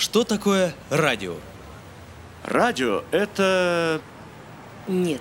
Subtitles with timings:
[0.00, 1.36] Что такое радио?
[2.42, 4.00] Радио– это...
[4.88, 5.20] Нет,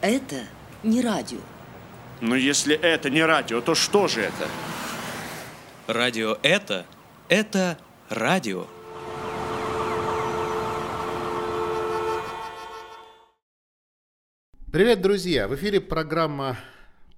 [0.00, 0.46] это
[0.82, 1.40] не радио.
[2.22, 4.48] Но если это не радио, то что же это?
[5.86, 6.86] Радио это,
[7.28, 7.76] это
[8.08, 8.66] радио.
[14.72, 15.46] Привет, друзья!
[15.46, 16.56] В эфире программа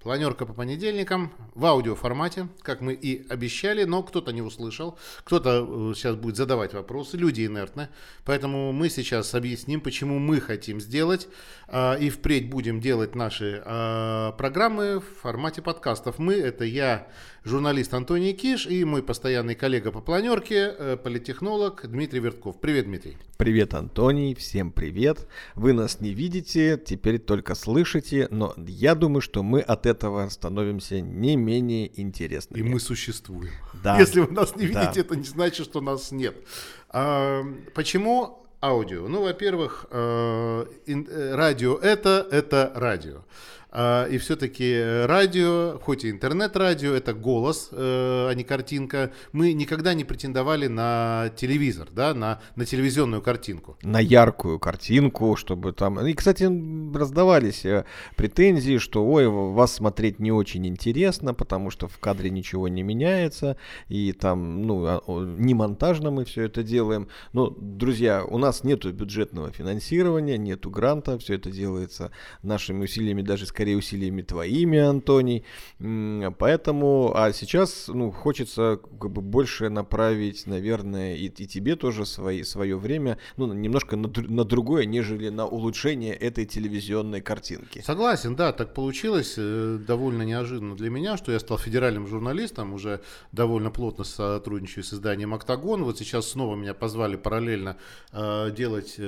[0.03, 5.93] Планерка по понедельникам в аудиоформате, как мы и обещали, но кто-то не услышал, кто-то э,
[5.95, 7.87] сейчас будет задавать вопросы, люди инертны,
[8.25, 11.29] поэтому мы сейчас объясним, почему мы хотим сделать
[11.69, 16.19] а, и впредь будем делать наши а, программы в формате подкастов.
[16.19, 17.07] Мы, это я,
[17.45, 22.59] журналист Антоний Киш и мой постоянный коллега по планерке, э, политехнолог Дмитрий Вертков.
[22.59, 23.17] Привет, Дмитрий.
[23.37, 25.27] Привет, Антоний, всем привет.
[25.55, 29.92] Вы нас не видите, теперь только слышите, но я думаю, что мы от этого
[30.29, 32.59] становимся не менее интересными.
[32.59, 33.51] И мы существуем.
[33.83, 33.99] Да.
[33.99, 34.99] Если вы нас не видите, Да.
[35.01, 36.35] это не значит, что нас нет.
[36.89, 37.43] А,
[37.73, 39.07] почему аудио?
[39.07, 43.23] Ну, во-первых, э, э, радио это, это радио.
[43.75, 49.11] А, И все-таки радио, хоть и интернет-радио, это голос, э, а не картинка.
[49.31, 53.75] Мы никогда не претендовали на телевизор, да, на, на телевизионную картинку.
[53.81, 56.05] на яркую картинку, чтобы там...
[56.05, 56.43] И, кстати,
[56.95, 62.67] раздавались э, претензии, что, ой, вас смотреть не очень интересно, потому что в кадре ничего
[62.67, 63.57] не меняется,
[63.89, 67.07] и там, ну, а, не монтажно мы все это делаем.
[67.33, 72.11] Но, друзья, у нас нету бюджетного финансирования, нету гранта, все это делается
[72.43, 75.43] нашими усилиями, даже скорее усилиями твоими, Антоний.
[75.79, 82.43] Поэтому, а сейчас, ну, хочется как бы больше направить, наверное, и, и тебе тоже свои,
[82.43, 87.81] свое время, ну, немножко на, на другое, нежели на улучшение этой телевизионной картинки.
[87.85, 93.01] Согласен, да, так получилось э, довольно неожиданно для меня, что я стал федеральным журналистом, уже
[93.31, 95.83] довольно плотно сотрудничаю с изданием «Октагон».
[95.83, 97.77] Вот сейчас снова меня позвали параллельно
[98.11, 99.03] э, делать, э,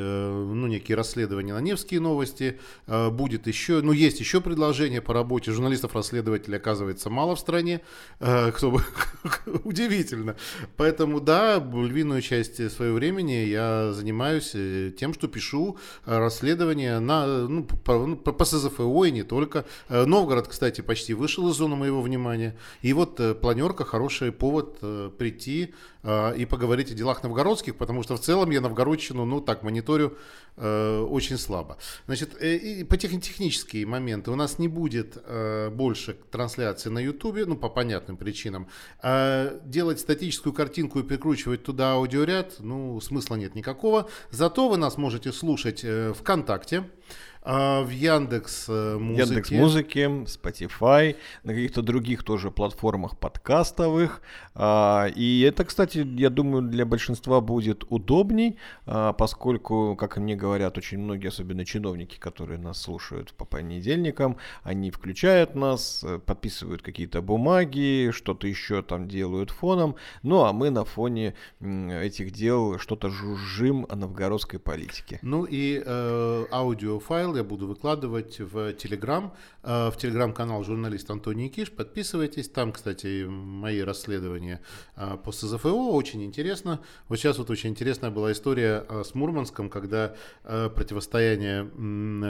[0.53, 2.59] ну, некие расследования на Невские новости.
[2.85, 5.51] Будет еще, ну, есть еще предложение по работе.
[5.51, 7.81] Журналистов-расследователей, оказывается, мало в стране,
[8.19, 8.81] э, кто бы,
[9.63, 10.35] удивительно.
[10.78, 17.47] Поэтому, да, львиную часть своего времени я занимаюсь э, тем, что пишу э, расследования на,
[17.47, 19.66] ну, по, ну, по- СЗФО и не только.
[19.89, 22.56] Новгород, кстати, почти вышел из зоны моего внимания.
[22.83, 24.79] И вот планерка хороший повод
[25.17, 25.73] прийти
[26.38, 30.17] и поговорить о делах новгородских, потому что в целом я новгородщину, ну так, мониторю
[30.57, 31.77] э, очень слабо.
[32.05, 36.99] Значит, э, и по тех- технические моменты у нас не будет э, больше трансляции на
[36.99, 38.67] Ютубе, ну по понятным причинам.
[39.01, 44.09] А делать статическую картинку и прикручивать туда аудиоряд, ну смысла нет никакого.
[44.31, 46.83] Зато вы нас можете слушать э, ВКонтакте,
[47.45, 49.22] а, в Яндекс э, музыке.
[49.22, 54.22] Яндекс Музыки, Spotify, на каких-то других тоже платформах подкастовых.
[54.56, 58.57] А, И это, кстати, я думаю, для большинства будет удобней,
[58.88, 64.89] а, поскольку, как мне говорят очень многие, особенно чиновники, которые нас слушают по понедельникам, они
[64.89, 70.83] включают нас, э, подписывают какие-то бумаги, что-то еще там делают фоном, ну а мы на
[70.83, 75.19] фоне этих дел что-то жужжим о новгородской политике.
[75.22, 79.34] Ну и э, аудиофайл я буду выкладывать в Телеграм,
[79.65, 81.71] в Телеграм-канал журналист Антоний Киш.
[81.71, 82.49] Подписывайтесь.
[82.49, 84.61] Там, кстати, мои расследования
[84.95, 85.91] э, по СЗФО.
[85.91, 86.79] Очень интересно.
[87.07, 91.63] Вот сейчас вот очень интересная была история э, с Мурманском, когда э, противостояние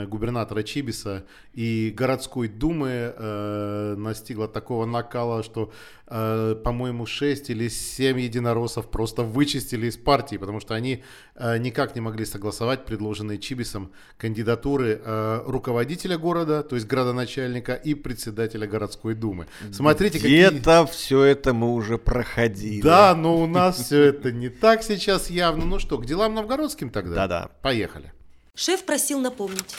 [0.06, 5.72] губернатора Чибиса и городской думы э, настигло такого накала, что,
[6.06, 11.02] э, по-моему, 6 или 7 единороссов просто вычистили из партии, потому что они
[11.34, 17.94] э, никак не могли согласовать предложенные Чибисом кандидатуры э, руководителя города, то есть градоначальника, и
[17.94, 19.46] председателя городской думы.
[19.72, 20.48] Смотрите, какие...
[20.48, 22.80] Где-то все это мы уже проходили.
[22.82, 25.64] Да, но у нас все это не так сейчас явно.
[25.64, 27.14] Ну что, к делам новгородским тогда?
[27.14, 27.50] Да-да.
[27.62, 28.12] Поехали.
[28.54, 29.76] Шеф просил напомнить.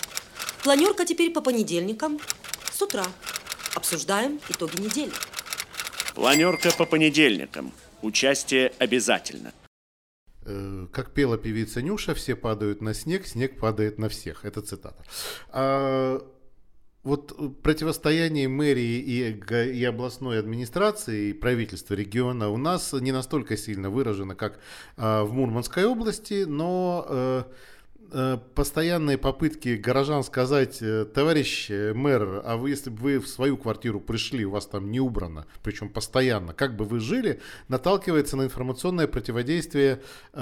[0.63, 2.19] Планерка теперь по понедельникам
[2.71, 3.05] с утра.
[3.75, 5.11] Обсуждаем итоги недели.
[6.13, 7.71] Планерка по понедельникам.
[8.01, 9.53] Участие обязательно.
[10.45, 14.45] Э, Как пела певица Нюша, все падают на снег, снег падает на всех.
[14.45, 15.03] Это цитата.
[17.07, 23.55] Вот э, противостояние мэрии и, и областной администрации, и правительства региона у нас не настолько
[23.55, 24.59] сильно выражено, как
[24.97, 27.45] а, в Мурманской области, но э, э,
[28.55, 33.57] постоянные попытки горожан сказать, э, товарищ э, мэр, а вы, если бы вы в свою
[33.57, 38.43] квартиру пришли, у вас там не убрано, причем постоянно, как бы вы жили, наталкивается на
[38.43, 40.01] информационное противодействие.
[40.33, 40.39] э,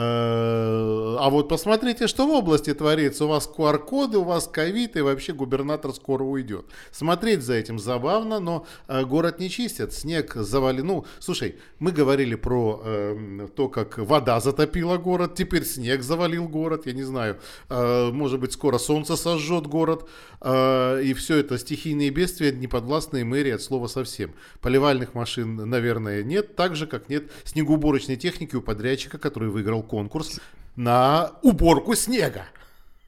[1.20, 3.26] а вот посмотрите, что в области творится.
[3.26, 6.66] У вас QR-коды, у вас ковид, и вообще губернатор скоро уйдет.
[6.92, 10.82] Смотреть за этим забавно, но э, город не чистят, снег завали.
[10.82, 16.86] Ну, слушай, мы говорили про э, то, как вода затопила город, теперь снег завалил город,
[16.86, 17.40] я не знаю, э,
[17.70, 20.10] может быть, скоро солнце сожжет город,
[20.42, 24.34] э, и все это стихийные бедствия, неподвластные мэрии от слова совсем.
[24.62, 30.40] Поливальных машин, наверное, нет, так же, как нет снегоуборочной техники у подрядчика, который выиграл конкурс
[30.76, 32.46] на уборку снега.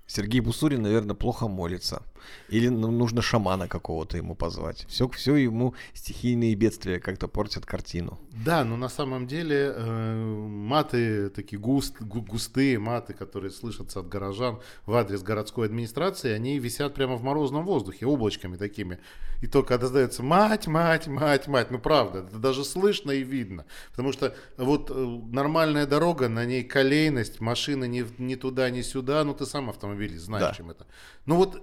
[0.07, 2.01] Сергей Бусурин, наверное, плохо молится.
[2.49, 4.85] Или ну, нужно шамана какого-то ему позвать.
[4.87, 8.19] Все, все ему стихийные бедствия как-то портят картину.
[8.45, 14.07] Да, но на самом деле э, маты такие густ, гу- густые маты, которые слышатся от
[14.09, 18.99] горожан в адрес городской администрации, они висят прямо в морозном воздухе, облачками такими.
[19.41, 23.65] И только когда сдается мать, мать, мать, мать, ну правда, это даже слышно и видно.
[23.91, 24.93] Потому что вот э,
[25.31, 30.25] нормальная дорога, на ней колейность, машины ни, ни туда, ни сюда, ну ты сам автомобилист,
[30.25, 30.53] знаешь, Да.
[30.53, 30.87] чем это.
[31.25, 31.61] Ну вот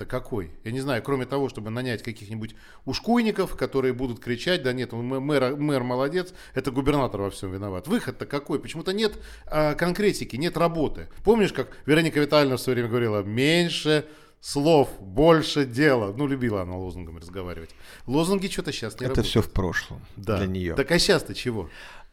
[0.00, 0.50] выход-то какой?
[0.64, 2.54] Я не знаю, кроме того, чтобы нанять каких-нибудь
[2.84, 7.88] ушкуйников, которые будут кричать, да нет, мэ- мэр, мэр молодец, это губернатор во всем виноват.
[7.88, 8.58] Выход-то какой?
[8.58, 11.08] Почему-то нет а, конкретики, нет работы.
[11.24, 14.04] Помнишь, как Вероника Витальевна в свое время говорила, меньше
[14.40, 16.14] слов, больше дела.
[16.16, 17.70] Ну, любила она лозунгами разговаривать.
[18.06, 19.26] Лозунги что-то сейчас не Это работают.
[19.26, 20.38] все в прошлом да.
[20.38, 20.74] для нее.
[20.74, 21.68] Так а сейчас-то чего?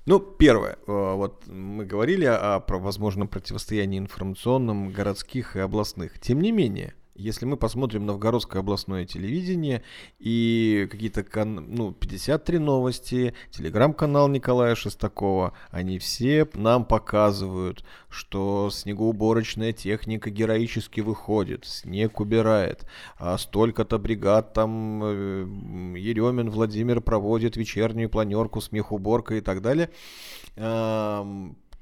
[0.07, 6.18] Ну, первое, э, вот мы говорили о, возможном противостоянии информационном городских и областных.
[6.19, 9.84] Тем не менее, если мы посмотрим новгородское областное телевидение
[10.19, 20.30] и какие-то, ну, 53 новости, телеграм-канал Николая Шестакова, они все нам показывают, что снегоуборочная техника
[20.30, 22.86] героически выходит, снег убирает,
[23.18, 29.90] а столько-то бригад там э, Еремин Владимир проводит вечернюю планерку, смех-уборка и так далее.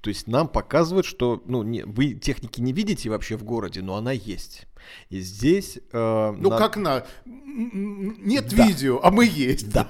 [0.05, 3.95] То есть нам показывают, что ну, не, вы техники не видите вообще в городе, но
[3.95, 4.67] она есть.
[5.09, 5.79] И здесь...
[5.91, 7.03] э, Ну, на- как на...
[7.57, 8.67] Нет Да.
[8.67, 9.71] видео, а мы есть.
[9.71, 9.89] Да.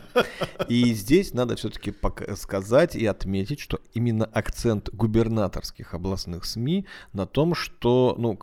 [0.70, 1.94] И здесь надо все-таки
[2.36, 8.38] сказать и отметить, что именно акцент губернаторских областных СМИ на том, что ну,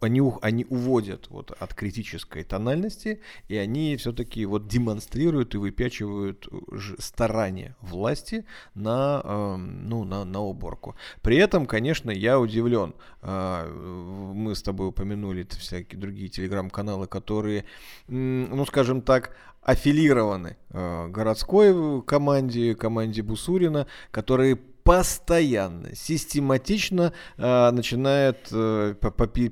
[0.00, 6.48] они, они уводят вот от критической тональности, и они все-таки вот демонстрируют и выпячивают
[6.98, 10.94] старания власти на, эм, ну, на, на уборку.
[11.20, 12.94] При этом, конечно, я удивлен.
[13.20, 15.56] А, в- Мы с тобой упомянули т-
[15.92, 17.64] всякие другие телеграм-каналы, которые,
[18.08, 28.94] ну, скажем так, аффилированы э, городской команде, команде Бусурина, которые постоянно, систематично э, начинают э,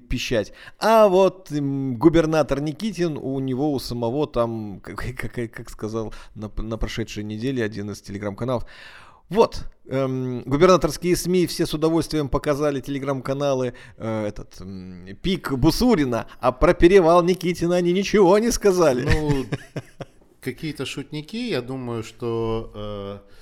[0.09, 0.53] пищать.
[0.81, 6.51] А вот м, губернатор Никитин, у него у самого там, как, как- как сказал на,
[6.57, 8.65] на прошедшей неделе один из телеграм-каналов,
[9.31, 16.53] вот, эм, губернаторские СМИ все с удовольствием показали телеграм-каналы э, этот м, пик Бусурина, а
[16.53, 19.05] про перевал Никитина они ничего не сказали.
[19.05, 19.47] Ну,
[20.41, 22.71] какие-то шутники, я думаю, что...
[22.75, 23.40] э, э,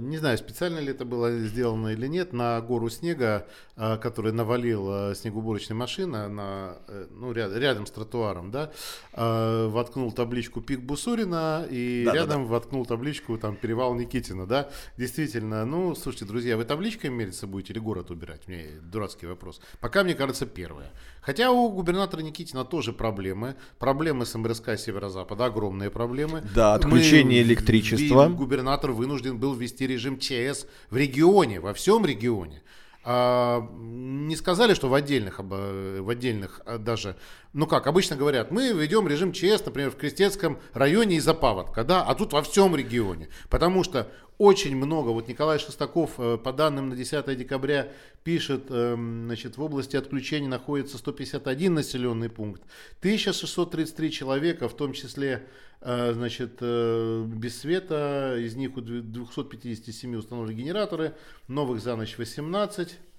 [0.00, 3.46] не знаю, специально ли это было сделано или нет, на гору снега,
[3.76, 8.70] э, который навалил э, снегоуборочная машина на, э, ну, ряд- рядом с тротуаром, да,
[9.12, 12.24] э, воткнул табличку «Пик Бусурина» и Да-да-да.
[12.24, 14.68] рядом воткнул табличку там «Перевал Никитина», да.
[14.96, 18.46] Действительно, ну, слушайте, друзья, вы табличкой мериться будете или город убирать?
[18.48, 19.60] Мне дурацкий вопрос.
[19.80, 20.90] Пока, мне кажется, первое.
[21.20, 23.56] Хотя у губернатора Никитина тоже проблемы.
[23.78, 26.42] Проблемы с МРСК Северо-Запада, огромные проблемы.
[26.54, 28.28] Да, отключение Мы- электричества.
[28.28, 32.62] Губернатор вынужден был ввести режим ЧС в регионе, во всем регионе.
[33.02, 37.16] А, не сказали, что в отдельных, в отдельных а, даже,
[37.54, 42.02] ну как, обычно говорят, мы ведем режим ЧС, например, в Крестецком районе из-за паводка, да,
[42.02, 43.28] а тут во всем регионе.
[43.48, 44.10] Потому что
[44.40, 47.92] очень много, вот Николай Шестаков э, по данным на 10 декабря
[48.24, 52.62] пишет, эм, значит, в области отключения находится 151 населенный пункт,
[53.00, 55.46] 1633 человека, в том числе,
[55.82, 61.14] э, значит, э, без света, из них у две- 257 установлены генераторы,
[61.46, 63.09] новых за ночь 18, э,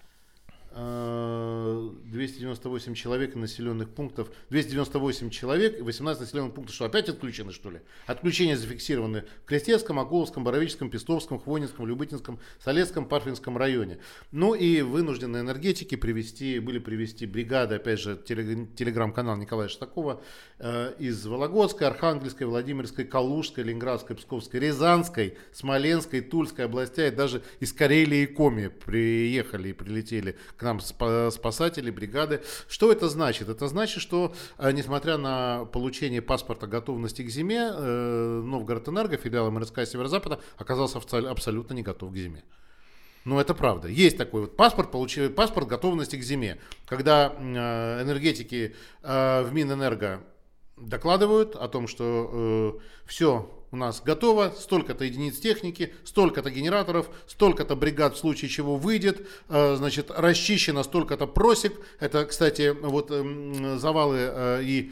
[0.73, 7.71] 298 человек и населенных пунктов, 298 человек и 18 населенных пунктов, что опять отключены, что
[7.71, 7.81] ли?
[8.07, 13.99] Отключения зафиксированы в Крестецком, Акуловском, Боровическом, Пестовском, Хвойницком, Любытинском, Солецком, Парфинском районе.
[14.31, 20.21] Ну и вынуждены энергетики привести, были привести бригады, опять же, теле- телеграм-канал Николая Шестакова
[20.59, 28.23] э, из Вологодской, Архангельской, Владимирской, Калужской, Ленинградской, Псковской, Рязанской, Смоленской, Тульской областей, даже из Карелии
[28.23, 32.43] и Коми приехали и прилетели к нам спа- спасатели, бригады.
[32.67, 33.49] Что это значит?
[33.49, 39.87] Это значит, что э, несмотря на получение паспорта готовности к зиме, э, Новгород-Энерго, филиал МРСК
[39.87, 42.43] Северо-Запада, оказался абсол- абсолютно не готов к зиме.
[43.25, 43.87] Ну, это правда.
[43.87, 46.59] Есть такой вот паспорт, получил паспорт готовности к зиме.
[46.85, 50.21] Когда э, энергетики в Минэнерго
[50.77, 57.75] докладывают о том, что э, все у нас готово, столько-то единиц техники, столько-то генераторов, столько-то
[57.75, 61.73] бригад в случае чего выйдет, э, значит, расчищено столько-то просек.
[61.99, 64.91] Это, кстати, вот эм, завалы э, и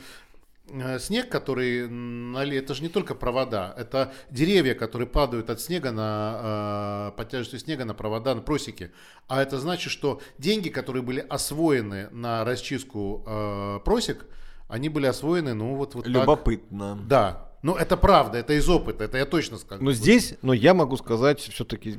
[0.70, 5.92] э, снег, который нали, это же не только провода, это деревья, которые падают от снега
[5.92, 8.92] на э, под тяжестью снега на провода, на просеки.
[9.28, 14.26] А это значит, что деньги, которые были освоены на расчистку э, просек,
[14.70, 16.14] они были освоены, ну вот вот так.
[16.14, 16.98] Любопытно.
[17.08, 19.84] Да, ну это правда, это из опыта, это я точно скажу.
[19.84, 21.98] Но здесь, но я могу сказать, все-таки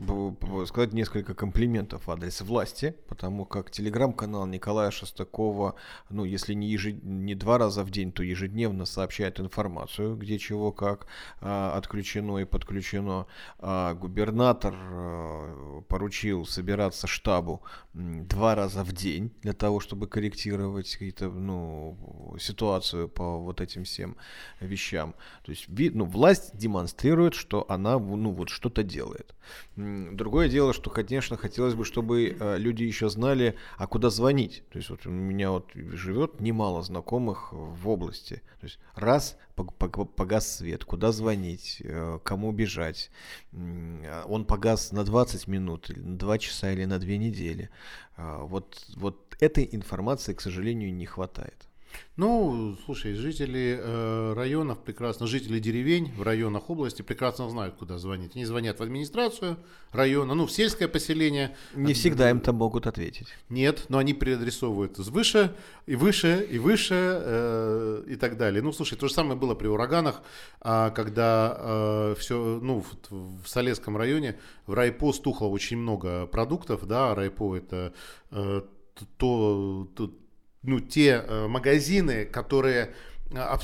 [0.67, 5.75] сказать несколько комплиментов в адрес власти, потому как телеграм-канал Николая Шестакова,
[6.09, 7.03] ну если не, ежед...
[7.03, 11.07] не два раза в день, то ежедневно сообщает информацию, где чего как
[11.41, 13.27] а, отключено и подключено.
[13.59, 17.63] А, губернатор а, поручил собираться штабу
[17.93, 24.17] два раза в день для того, чтобы корректировать какие-то, ну, ситуацию по вот этим всем
[24.61, 25.15] вещам.
[25.51, 29.35] То есть ну, власть демонстрирует, что она ну, вот что-то делает.
[29.75, 34.63] Другое дело, что, конечно, хотелось бы, чтобы э, люди еще знали, а куда звонить.
[34.71, 38.43] То есть вот у меня вот живет немало знакомых в области.
[38.61, 43.11] То есть раз пог- пог- погас свет, куда звонить, э, кому бежать.
[43.53, 47.71] А Он погас на 20 минут, на 2 часа или на 2 недели.
[48.17, 51.70] А, Вот, вот этой информации, к сожалению, не хватает.
[52.17, 58.37] Ну, слушай, жители э, районов прекрасно, жители деревень в районах области прекрасно знают, куда звонить.
[58.37, 59.57] Они звонят в администрацию
[59.93, 61.57] района, ну, в сельское поселение.
[61.75, 63.29] Не всегда им там могут ответить.
[63.49, 65.55] Нет, но они переадресовывают выше
[65.87, 68.61] и выше и выше э, и так далее.
[68.61, 70.21] Ну, слушай, то же самое было при ураганах,
[70.61, 77.15] а, когда все, ну, в, в Солесском районе в Райпо стухло очень много продуктов, да,
[77.15, 77.95] Райпо это
[78.31, 78.63] э,
[79.17, 80.13] то, то-
[80.63, 82.95] ну, те э, магазины, которые
[83.31, 83.59] э,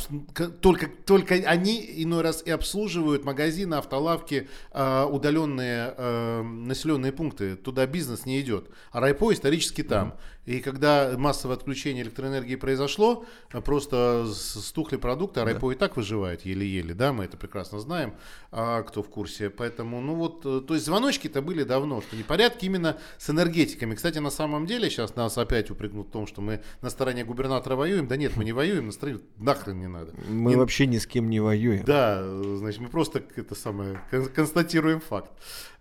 [0.61, 7.57] только, только они иной раз и обслуживают магазины, автолавки, э, удаленные э, населенные пункты.
[7.57, 8.71] Туда бизнес не идет.
[8.93, 10.15] А Райпо исторически там.
[10.47, 16.47] И когда массовое отключение электроэнергии произошло, э, просто стухли продукты, а Райпо и так выживает
[16.47, 18.15] еле-еле, да, мы это прекрасно знаем,
[18.53, 19.51] а, кто в курсе.
[19.51, 23.97] Поэтому, ну вот, э, то есть звоночки-то были давно, что непорядки именно с энергетиками.
[23.97, 27.75] Кстати, на самом деле сейчас нас опять упрекнут в том, что мы на стороне губернатора
[27.75, 28.07] воюем.
[28.07, 30.15] Да нет, мы не воюем, на стороне нахрен не надо.
[30.29, 31.85] Мы Не- вообще ни с кем не воюем.
[31.85, 35.33] да, э, значит, мы просто это самое кон- констатируем факт.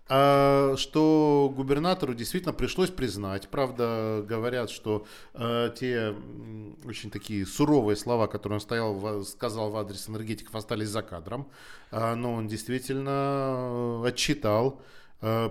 [0.08, 3.48] А, что губернатору действительно пришлось признать.
[3.50, 6.14] Правда, говорят, что э, те
[6.86, 11.48] очень такие суровые слова, которые он стоял, в- сказал в адрес энергетиков, остались за кадром.
[11.92, 14.80] А, но он действительно э, отчитал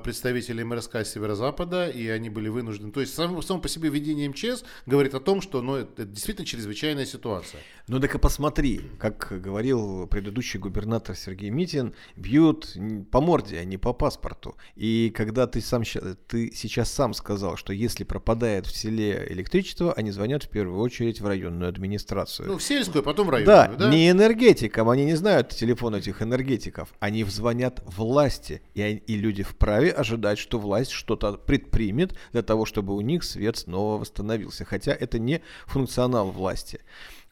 [0.02, 2.93] представителей МРСК Северо-Запада, и они были вынуждены.
[2.93, 6.47] То есть само, само по себе введение МЧС говорит о том, что ну, это, действительно
[6.47, 7.61] чрезвычайная ситуация.
[7.88, 12.76] Ну так и посмотри, как говорил предыдущий губернатор Сергей Митин, бьют
[13.11, 14.57] по морде, а не по паспорту.
[14.76, 15.83] И когда ты сам
[16.28, 21.21] ты сейчас сам сказал, что если пропадает в селе электричество, они звонят в первую очередь
[21.21, 22.49] в районную администрацию.
[22.49, 23.90] Ну, в сельскую, потом в да, районную, да?
[23.90, 29.92] не энергетикам, они не знают телефон этих энергетиков, они звонят власти, и, и люди вправе
[29.92, 35.18] ожидать, что власть что-то предпримет для того, чтобы у них свет снова восстановился, хотя это
[35.18, 36.80] не функционал власти.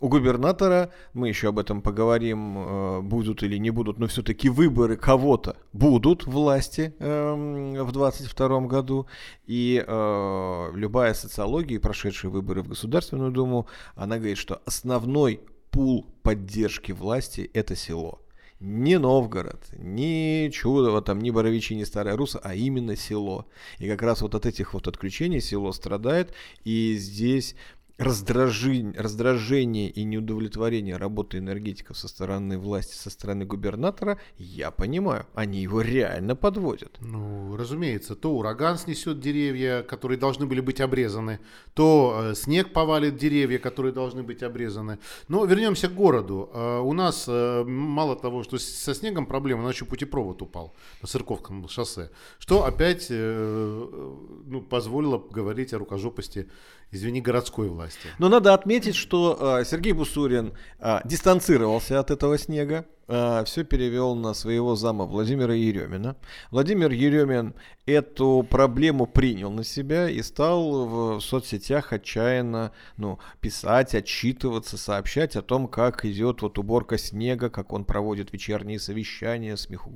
[0.01, 4.97] У губернатора, мы еще об этом поговорим, э, будут или не будут, но все-таки выборы
[4.97, 9.07] кого-то будут власти эм, в 2022 году.
[9.45, 16.93] И э, любая социология, прошедшие выборы в Государственную Думу, она говорит, что основной пул поддержки
[16.93, 18.23] власти– это село.
[18.65, 23.47] Не Новгород, не Чудово, там, не Боровичи, не Старая Руса, а именно село.
[23.79, 27.57] И как раз вот от этих вот отключений село страдает, и здесь
[28.03, 35.61] раздражень- раздражение и неудовлетворение работы энергетиков со стороны власти, со стороны губернатора, я понимаю, они
[35.63, 36.99] его реально подводят.
[37.01, 41.41] Ну, разумеется, то ураган снесет деревья, которые должны были быть обрезаны,
[41.75, 44.99] то э, снег повалит деревья, которые должны быть обрезаны.
[45.29, 46.51] Но вернемся к городу.
[46.53, 51.09] Э, у нас э, мало того, что со снегом проблема, у еще путепровод упал на
[51.09, 56.49] Церковском шоссе, что опять ну, позволило говорить о рукожопости,
[56.93, 58.09] извини, городской власти.
[58.19, 64.15] Но надо отметить, что э, Сергей Бусурин э, дистанцировался от этого снега, э, все перевел
[64.15, 66.17] на своего зама Владимира Еремина.
[66.51, 67.55] Владимир Еремин
[67.87, 75.43] эту проблему принял на себя и стал в соцсетях отчаянно ну, писать, отчитываться, сообщать о
[75.43, 79.89] том, как идет вот уборка снега, как он проводит вечерние совещания, смех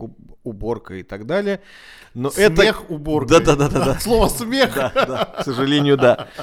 [0.45, 1.61] уборка и так далее.
[2.15, 2.93] Но смех это...
[2.93, 3.39] уборка.
[3.39, 4.01] Да, да, да, да.
[4.01, 4.75] Слово смех.
[4.75, 6.29] Да, да, к сожалению, да.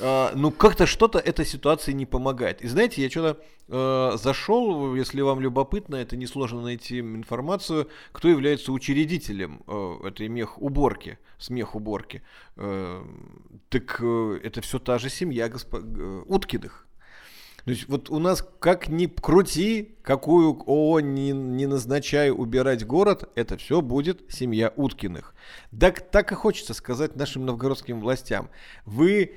[0.00, 2.62] Uh, ну, как-то что-то этой ситуации не помогает.
[2.62, 8.70] И знаете, я что-то uh, зашел, если вам любопытно, это несложно найти информацию, кто является
[8.70, 12.22] учредителем uh, этой мех уборки, смех уборки.
[12.56, 15.74] Так это все та же семья госп...
[16.26, 16.86] Уткиных.
[17.64, 23.30] То есть вот у нас как ни крути, какую ООО не, не назначай убирать город,
[23.34, 25.34] это все будет семья Уткиных.
[25.78, 28.48] Так, так и хочется сказать нашим новгородским властям.
[28.86, 29.34] Вы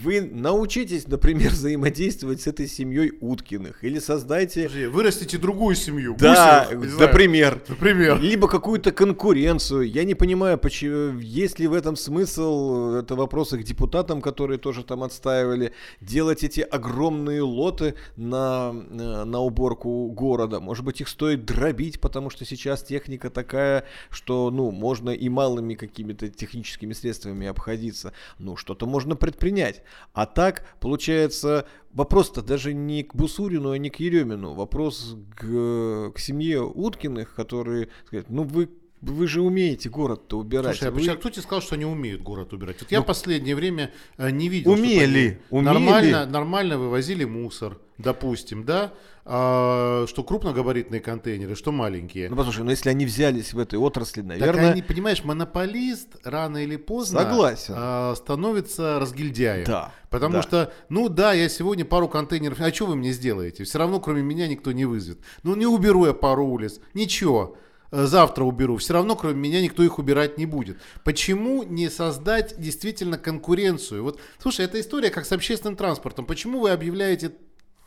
[0.00, 4.64] вы научитесь, например, взаимодействовать с этой семьей Уткиных или создайте...
[4.64, 6.16] Подожди, вырастите другую семью.
[6.18, 7.62] Да, Гусевых, например.
[7.68, 8.20] Например.
[8.20, 9.82] Либо какую-то конкуренцию.
[9.82, 14.84] Я не понимаю, почему, есть ли в этом смысл, это вопрос к депутатам, которые тоже
[14.84, 20.60] там отстаивали, делать эти огромные лоты на, э, на уборку города.
[20.60, 25.74] Может быть, их стоит дробить, потому что сейчас техника такая, что, ну, можно и малыми
[25.74, 28.12] какими-то техническими средствами обходиться.
[28.38, 29.81] Ну, что-то можно предпринять.
[30.12, 34.54] А так, получается, вопрос-то даже не к Бусурину, а не к Еремину.
[34.54, 38.68] Вопрос к, к семье Уткиных, которые сказать, ну вы
[39.02, 40.76] вы же умеете город-то убирать.
[40.76, 41.06] Слушай, а вы...
[41.08, 42.80] а кто тебе сказал, что они умеют город убирать?
[42.80, 45.64] Вот я ну, в последнее время э, не видел, умели, умели.
[45.64, 48.94] Нормально, нормально вывозили мусор, допустим, да?
[49.24, 52.28] А, что крупногабаритные контейнеры, что маленькие.
[52.28, 54.64] Ну послушай, ну если они взялись в этой отрасли, наверное...
[54.64, 57.74] Так они, понимаешь, монополист рано или поздно Согласен.
[57.76, 59.64] А, становится разгильдяем.
[59.64, 59.92] Да.
[60.10, 60.42] Потому да.
[60.42, 63.62] что, ну да, я сегодня пару контейнеров, а что вы мне сделаете?
[63.62, 65.20] Все равно кроме меня никто не вызовет.
[65.44, 67.56] Ну не уберу я пару улиц, ничего
[67.92, 70.78] э, завтра уберу, все равно кроме меня никто их убирать не будет.
[71.04, 74.02] Почему не создать действительно конкуренцию?
[74.02, 76.26] Вот, слушай, эта история как с общественным транспортом.
[76.26, 77.32] Почему вы объявляете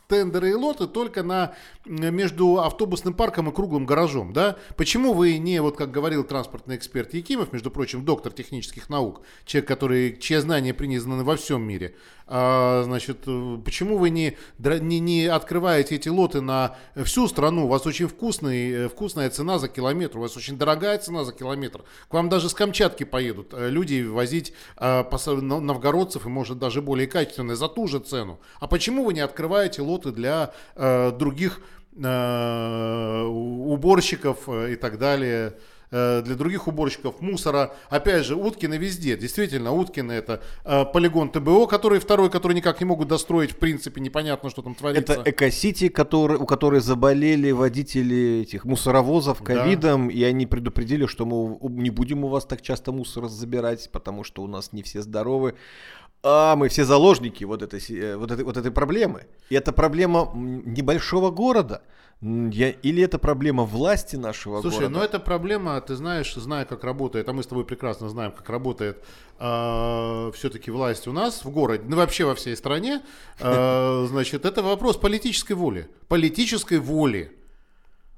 [0.08, 4.56] тендеры и лоты только на, между автобусным парком и круглым гаражом, да?
[4.76, 9.68] Почему вы не, вот как говорил транспортный эксперт Якимов, между прочим, доктор технических наук, человек,
[9.68, 11.94] который, чьи знания признаны во всем мире,
[12.28, 13.18] а, значит,
[13.64, 17.66] почему вы не, не, не открываете эти лоты на всю страну?
[17.66, 21.32] У вас очень вкусный, э, вкусная цена за километр, у вас очень дорогая цена за
[21.32, 21.84] километр.
[22.08, 25.08] К вам даже с Камчатки поедут э, люди возить а,
[25.40, 28.40] новгородцев и, может, даже более качественные за ту же цену.
[28.58, 31.60] А почему вы не открываете лоты для а, других
[32.02, 35.54] а, уборщиков и так далее?
[35.90, 37.74] Э, для других уборщиков мусора.
[37.90, 39.16] Опять же, Уткины везде.
[39.16, 43.52] Действительно, Уткины это э, полигон ТБО, который второй, который никак не могут достроить.
[43.52, 45.12] В принципе, непонятно, что там творится.
[45.12, 50.14] Это Экосити, который, у которой заболели водители этих мусоровозов ковидом, да.
[50.14, 54.42] и они предупредили, что мы не будем у вас так часто мусор забирать, потому что
[54.42, 55.54] у нас не все здоровы.
[56.28, 59.26] А мы все заложники вот этой, э, вот этой, вот этой проблемы.
[59.48, 61.82] И это проблема небольшого города.
[62.20, 64.94] Я, или это проблема власти нашего Слушай, города?
[64.94, 68.48] ну это проблема, ты знаешь, зная, как работает, а мы с тобой прекрасно знаем, как
[68.48, 69.04] работает
[69.38, 73.02] э, все-таки власть у нас в городе, ну вообще во всей стране,
[73.38, 75.88] э, значит, это вопрос политической воли.
[76.08, 77.36] Политической воли.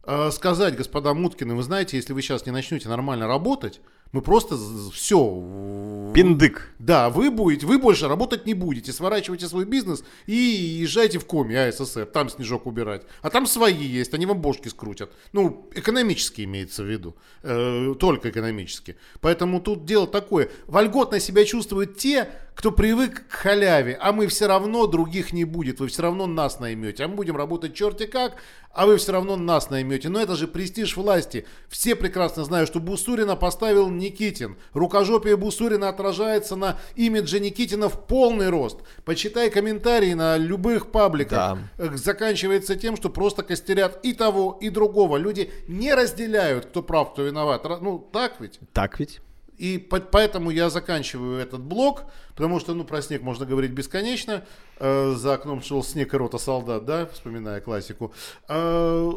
[0.04, 4.56] Э, сказать, господа Муткины, вы знаете, если вы сейчас не начнете нормально работать, мы просто
[4.92, 6.12] все.
[6.14, 6.72] Пиндык.
[6.78, 11.54] Да, вы будете, вы больше работать не будете, сворачивайте свой бизнес и езжайте в Коми,
[11.54, 13.02] АССР, там снежок убирать.
[13.20, 15.12] А там свои есть, они вам бошки скрутят.
[15.32, 18.96] Ну, экономически имеется в виду, э, только экономически.
[19.20, 20.50] Поэтому тут дело такое.
[20.66, 25.78] Вольготно себя чувствуют те, кто привык к халяве, а мы все равно других не будет,
[25.78, 28.34] вы все равно нас наймете, а мы будем работать черти как,
[28.72, 30.08] а вы все равно нас наймете.
[30.08, 31.46] Но это же престиж власти.
[31.68, 34.56] Все прекрасно знают, что Бусурина поставил Никитин.
[34.72, 38.78] Рукожопие Бусурина отражается на имидже Никитина в полный рост.
[39.04, 41.58] Почитай комментарии на любых пабликах.
[41.76, 41.96] Да.
[41.96, 45.16] Заканчивается тем, что просто костерят и того, и другого.
[45.16, 47.64] Люди не разделяют, кто прав, кто виноват.
[47.80, 48.58] Ну, так ведь?
[48.72, 49.20] Так ведь.
[49.58, 54.44] И по поэтому я заканчиваю этот блок, потому что, ну, про снег можно говорить бесконечно.
[54.78, 58.14] Э, за окном шел снег и рота солдат, да, вспоминая классику.
[58.48, 59.12] Э,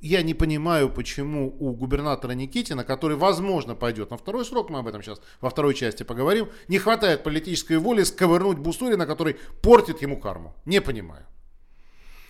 [0.00, 4.88] я не понимаю, почему у губернатора Никитина, который, возможно, пойдет на второй срок, мы об
[4.88, 10.16] этом сейчас во второй части поговорим, не хватает политической воли сковырнуть Бусурина, который портит ему
[10.16, 10.54] карму.
[10.64, 11.24] Не понимаю.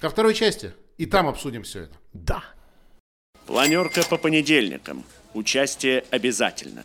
[0.00, 0.72] Ко второй части.
[0.98, 1.96] И там обсудим все это.
[2.12, 2.44] Да.
[3.46, 5.04] Планерка по понедельникам.
[5.32, 6.84] Участие обязательно.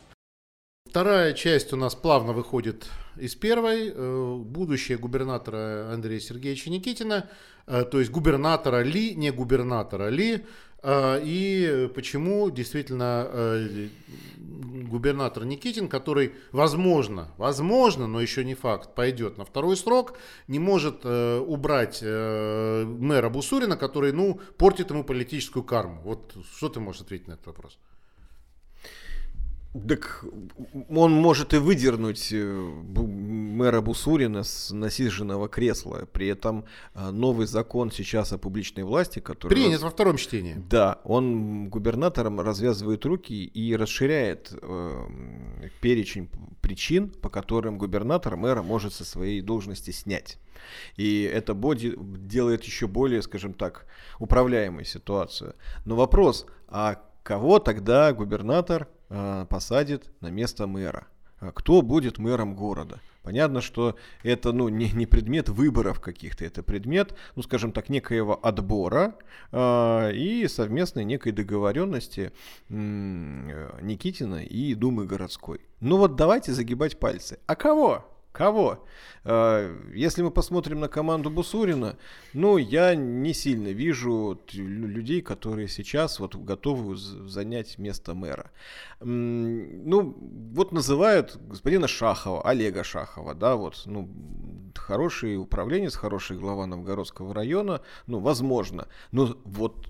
[0.98, 3.92] Вторая часть у нас плавно выходит из первой.
[3.94, 7.30] Э, будущее губернатора Андрея Сергеевича Никитина,
[7.68, 10.44] э, то есть губернатора ли, не губернатора ли,
[10.82, 13.30] э, и почему действительно
[14.90, 21.06] губернатор Никитин, который, возможно, возможно, но еще не факт, пойдет на второй срок, не может
[21.06, 26.02] убрать мэра Бусурина, который, ну, портит ему политическую карму.
[26.04, 27.78] Вот что ты можешь ответить на этот вопрос?
[29.88, 30.24] Так
[30.90, 36.08] он может и выдернуть э, мэра Бусурина с насиженного кресла.
[36.12, 39.54] При этом э, новый закон сейчас о публичной власти, который...
[39.54, 40.56] Принят во втором чтении.
[40.70, 45.08] Да, он губернаторам развязывает руки и расширяет э,
[45.82, 46.30] перечень
[46.62, 50.38] причин, по которым губернатор мэра может со своей должности снять.
[50.96, 53.86] И это боди делает еще более, скажем так,
[54.20, 55.56] управляемой ситуацию.
[55.86, 61.08] Но вопрос, а кого тогда губернатор э, посадит на место мэра?
[61.42, 63.02] А Кто будет мэром города?
[63.22, 68.40] Понятно, что это ну, не, не предмет выборов каких-то, это предмет, ну скажем так, некоего
[68.42, 69.16] отбора
[69.52, 72.32] э, и совместной некой договоренности
[72.70, 72.74] э,
[73.82, 75.60] Никитина и Думы городской.
[75.82, 77.40] Ну вот давайте загибать пальцы.
[77.46, 78.06] А кого?
[78.38, 78.86] Кого?
[79.24, 81.98] Э, Если мы посмотрим на команду Бусурина,
[82.34, 88.52] ну, я не сильно вижу людей, которые сейчас вот готовы занять место мэра.
[89.00, 90.16] Ну,
[90.54, 94.08] вот называют господина Шахова, Олега Шахова, да, вот, ну,
[94.76, 98.88] хороший управленец, хороший глава Новгородского района, ну, возможно.
[99.12, 99.88] Но вот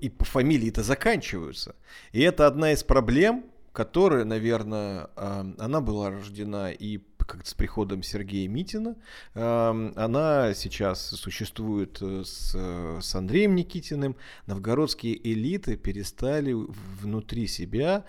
[0.00, 1.74] и по фамилии это заканчиваются.
[2.12, 8.02] И это одна из проблем, которая, наверное, а, она была рождена и как с приходом
[8.02, 8.96] Сергея Митина.
[9.34, 14.16] Она сейчас существует э, с, э, с Андреем Никитиным.
[14.46, 18.04] Новгородские элиты перестали внутри себя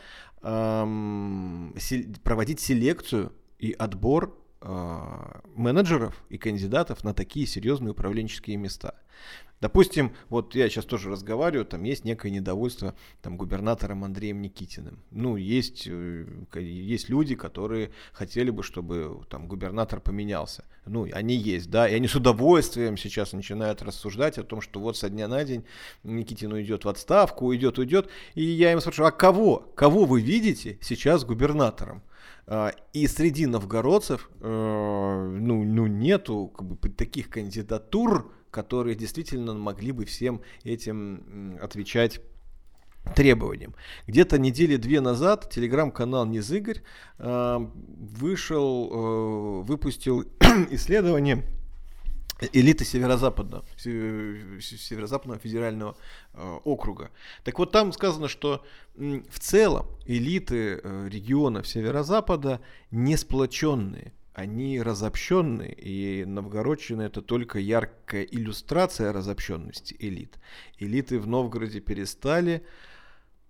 [2.23, 8.95] проводить селекцию и отбор менеджеров и кандидатов на такие серьезные управленческие места.
[9.62, 14.99] Допустим, вот я сейчас тоже разговариваю, там есть некое недовольство там, губернатором Андреем Никитиным.
[15.12, 16.25] Ну, есть, э,
[16.56, 20.65] есть люди, которые хотели бы, чтобы там губернатор поменялся.
[20.86, 24.97] Ну, они есть, да, и они с удовольствием сейчас начинают рассуждать о том, что вот
[24.97, 25.63] со дня на день
[26.04, 28.10] Никитин уйдет в отставку, уйдет, уйдет.
[28.36, 29.71] И я им спрашиваю, а кого?
[29.75, 32.04] Кого вы видите сейчас губернатором?
[32.47, 39.91] А, И среди новгородцев э, ну, ну нету как бы, таких кандидатур, которые действительно могли
[39.91, 42.21] бы всем этим отвечать
[43.15, 43.75] требованиям.
[44.08, 46.81] Где-то недели две назад телеграм-канал Низыгорь
[47.19, 50.25] э, вышел, э, выпустил
[50.71, 51.43] исследование
[52.52, 55.95] элиты северо-западного, се- северо-западного федерального
[56.34, 57.12] э, округа.
[57.43, 65.74] Так вот там сказано, что в целом элиты э, регионов северо-запада не сплоченные, они разобщенные,
[65.74, 70.38] и новгородчина это только яркая иллюстрация разобщенности элит.
[70.78, 72.65] Элиты в Новгороде перестали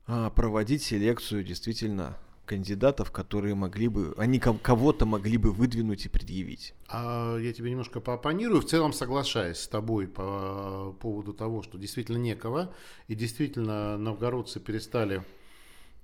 [0.06, 6.10] а, проводить селекцию действительно кандидатов, которые могли бы, они ко- кого-то могли бы выдвинуть и
[6.10, 6.74] предъявить.
[6.88, 8.62] А я тебе немножко поопонирую.
[8.62, 12.74] В целом соглашаюсь с тобой по поводу того, что действительно некого.
[13.08, 15.24] И действительно новгородцы перестали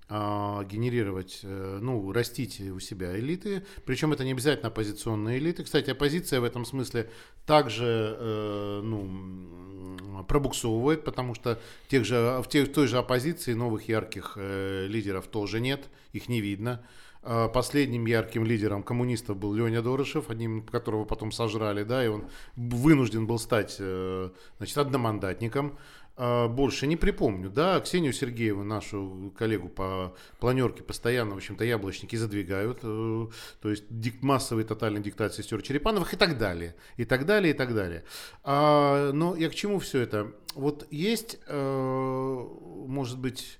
[0.10, 3.64] генерировать, э, ну, растить у себя элиты.
[3.86, 5.64] Причем это не обязательно оппозиционные элиты.
[5.64, 7.10] Кстати, оппозиция в этом смысле
[7.46, 13.88] также э, ну, пробуксовывает, потому что тех же, в, тех, в той же оппозиции новых
[13.88, 16.86] ярких э, лидеров тоже нет, их не видно.
[17.24, 22.26] А Последним ярким лидером коммунистов был Леня Дорошев, одним которого потом сожрали, да, и он
[22.56, 25.78] вынужден был стать, э, значит, одномандатником.
[26.24, 32.16] А, Больше не припомню, да, Ксению Сергееву, нашу коллегу по планерке, постоянно, в общем-то, яблочники
[32.16, 33.28] задвигают, э,
[33.60, 37.58] то есть дик- массовый тотальный диктат сестер Черепановых и так далее, и так далее, и
[37.58, 38.04] так далее.
[38.44, 40.32] А, но я к чему все это?
[40.54, 42.48] Вот есть, э,
[42.88, 43.58] может быть,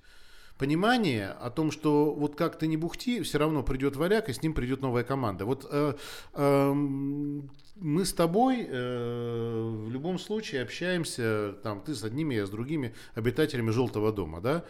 [0.62, 4.44] понимание о том, что вот как ты не бухти, все равно придет варяг, и с
[4.44, 5.44] ним придет новая команда.
[5.46, 5.96] Вот э,
[6.36, 12.52] эм, мы с тобой э, в любом случае общаемся, там, ты с одними, я с
[12.52, 14.64] другими обитателями Желтого дома, да?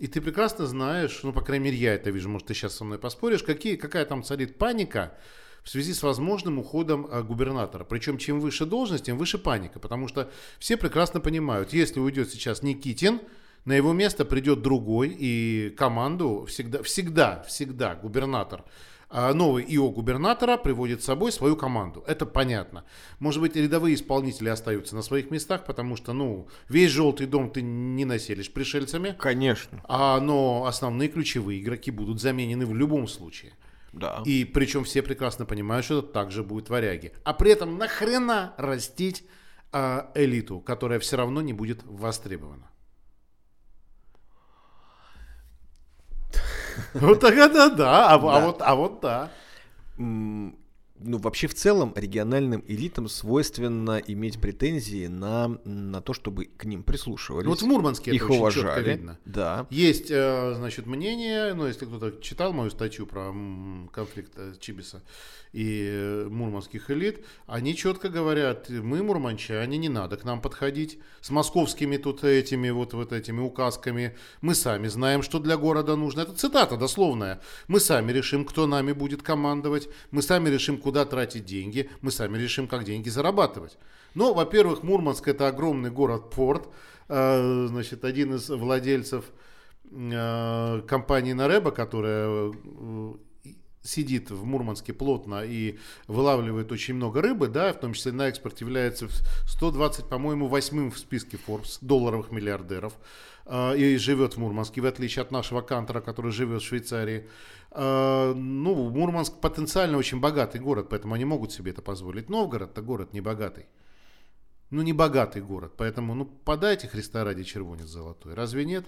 [0.00, 2.84] И ты прекрасно знаешь, ну, по крайней мере, я это вижу, может, ты сейчас со
[2.84, 5.14] мной поспоришь, какие, какая там царит паника
[5.62, 7.84] в связи с возможным уходом э, губернатора.
[7.84, 10.28] Причем, чем выше должность, тем выше паника, потому что
[10.58, 13.20] все прекрасно понимают, если уйдет сейчас Никитин,
[13.66, 18.64] на его место придет другой, и команду всегда, всегда, всегда губернатор,
[19.08, 22.02] а, новый ИО губернатора приводит с собой свою команду.
[22.06, 22.84] Это понятно.
[23.18, 27.60] Может быть, рядовые исполнители остаются на своих местах, потому что, ну, весь желтый дом ты
[27.60, 29.82] не населишь пришельцами, Конечно.
[29.84, 33.52] а, но основные ключевые игроки будут заменены в любом случае.
[33.92, 34.22] Да.
[34.24, 37.12] И причем все прекрасно понимают, что это также будет варяги.
[37.24, 39.24] А при этом нахрена растить
[39.72, 42.70] а, элиту, которая все равно не будет востребована?
[46.94, 49.30] Вот тогда да, а, а вот, а вот да.
[51.00, 56.82] Ну, вообще, в целом, региональным элитам свойственно иметь претензии на, на то, чтобы к ним
[56.82, 57.46] прислушивались.
[57.46, 58.90] Вот в Мурманске это их очень четко уважали.
[58.90, 59.18] видно.
[59.24, 59.66] Да.
[59.70, 63.34] Есть, э, значит, мнение, ну, если кто-то читал мою статью про
[63.92, 65.02] конфликт э, Чибиса
[65.52, 71.96] и мурманских элит, они четко говорят, мы, мурманчане, не надо к нам подходить с московскими
[71.96, 74.16] тут этими вот, вот этими указками.
[74.40, 76.22] Мы сами знаем, что для города нужно.
[76.22, 77.40] Это цитата дословная.
[77.68, 79.88] Мы сами решим, кто нами будет командовать.
[80.10, 81.90] Мы сами решим, куда тратить деньги.
[82.00, 83.76] Мы сами решим, как деньги зарабатывать.
[84.14, 86.68] Но, во-первых, Мурманск это огромный город-порт.
[87.08, 89.24] Э, Значит, один из владельцев
[89.90, 93.14] э, компании Нареба, которая э,
[93.82, 98.60] сидит в Мурманске плотно и вылавливает очень много рыбы, да, в том числе на экспорт
[98.60, 99.12] является в
[99.48, 102.92] 120, по-моему, восьмым в списке Forbes долларовых миллиардеров
[103.76, 107.28] и живет в Мурманске, в отличие от нашего Кантора, который живет в Швейцарии.
[107.70, 112.28] Э, Ну, Мурманск потенциально очень богатый город, поэтому они могут себе это позволить.
[112.28, 113.66] Новгород-то город не богатый.
[114.70, 118.34] Ну, не богатый город, поэтому, ну, подайте Христа ради червонец золотой.
[118.34, 118.86] Разве нет?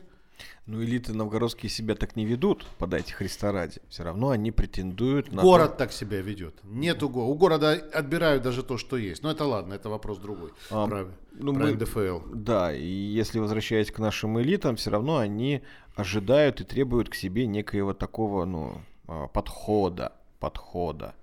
[0.66, 3.80] Ну, элиты новгородские себя так не ведут, подайте Христа ради.
[3.88, 6.54] Все равно они претендуют на Город то- так себя ведет.
[6.64, 9.22] Нету го- У города отбирают даже то, что есть.
[9.22, 10.50] Но это ладно, это вопрос другой.
[10.70, 12.20] А, про ну, про мы- НДФЛ.
[12.34, 15.62] Да, и если возвращаясь к нашим элитам, все равно они
[15.94, 21.14] ожидают и требуют к себе некоего такого, ну, а, подхода, подхода.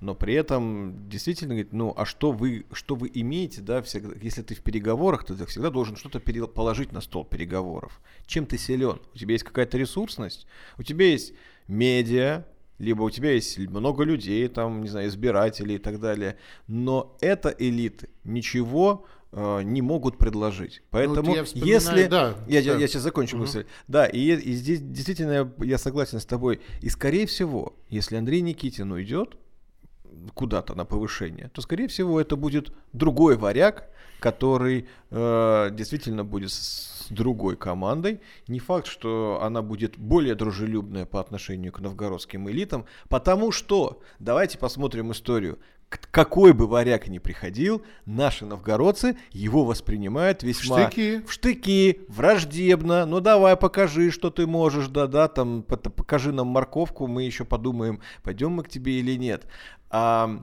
[0.00, 4.42] Но при этом действительно говорит, ну, а что вы, что вы имеете, да, всегда, если
[4.42, 8.00] ты в переговорах, то ты всегда должен что-то положить на стол переговоров.
[8.26, 9.00] Чем ты силен?
[9.14, 10.46] У тебя есть какая-то ресурсность,
[10.78, 11.32] у тебя есть
[11.68, 12.44] медиа,
[12.78, 16.36] либо у тебя есть много людей, там, не знаю, избирателей и так далее.
[16.66, 20.82] Но это элиты ничего э, не могут предложить.
[20.90, 22.06] Поэтому, я вспоминаю, если...
[22.06, 22.72] да, я, да.
[22.72, 23.46] я, я сейчас закончу Мгм.
[23.46, 23.64] мысль.
[23.86, 26.60] Да, и, и здесь действительно я, я согласен с тобой.
[26.80, 29.36] И скорее всего, если Андрей Никитин уйдет
[30.34, 33.88] куда-то на повышение, то скорее всего это будет другой варяг,
[34.20, 38.20] который э, действительно будет с другой командой.
[38.48, 44.56] Не факт, что она будет более дружелюбная по отношению к новгородским элитам, потому что, давайте
[44.56, 45.58] посмотрим историю.
[46.10, 51.22] Какой бы варяг ни приходил, наши новгородцы его воспринимают весьма штыки.
[51.26, 53.06] в штыки, враждебно.
[53.06, 58.52] Ну давай, покажи, что ты можешь, да-да, там покажи нам морковку, мы еще подумаем, пойдем
[58.52, 59.46] мы к тебе или нет.
[59.90, 60.42] А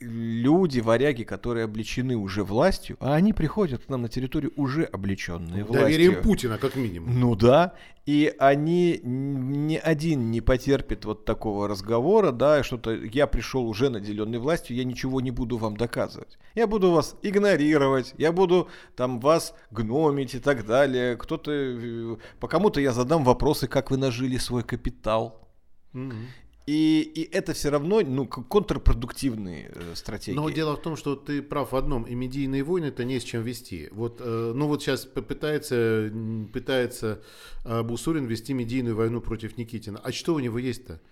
[0.00, 5.64] люди, варяги, которые обличены уже властью, а они приходят к нам на территорию уже облеченные
[5.64, 5.82] властью.
[5.82, 7.18] Доверием Путина, как минимум.
[7.18, 7.74] Ну да,
[8.06, 14.38] и они ни один не потерпит вот такого разговора, да, что-то я пришел уже наделенный
[14.38, 16.38] властью, я ничего не буду вам доказывать.
[16.54, 21.16] Я буду вас игнорировать, я буду там вас гномить и так далее.
[21.16, 25.48] Кто-то, э, по кому-то я задам вопросы, как вы нажили свой капитал.
[25.92, 26.26] Мгм.
[26.66, 30.34] И, и это все равно ну, контрпродуктивные э, стратегии.
[30.34, 33.22] Но дело в том, что ты прав в одном, и медийные войны это не с
[33.22, 33.90] чем вести.
[33.92, 36.10] Вот, э, ну вот сейчас пытается,
[36.54, 37.22] пытается
[37.66, 40.00] э, Бусурин вести медийную войну против Никитина.
[40.02, 41.02] А что у него есть-то?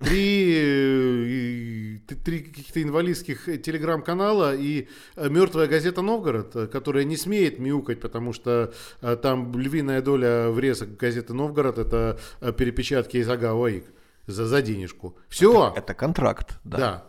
[0.00, 8.00] Три, э, три каких-то инвалидских э, телеграм-канала и мертвая газета Новгород, которая не смеет мяукать,
[8.00, 12.18] потому что там львиная доля врезок газеты Новгород это
[12.58, 13.84] перепечатки из Агауаик
[14.30, 15.16] за, за денежку.
[15.28, 15.72] Все.
[15.76, 16.78] Это контракт, да.
[16.78, 17.06] Да.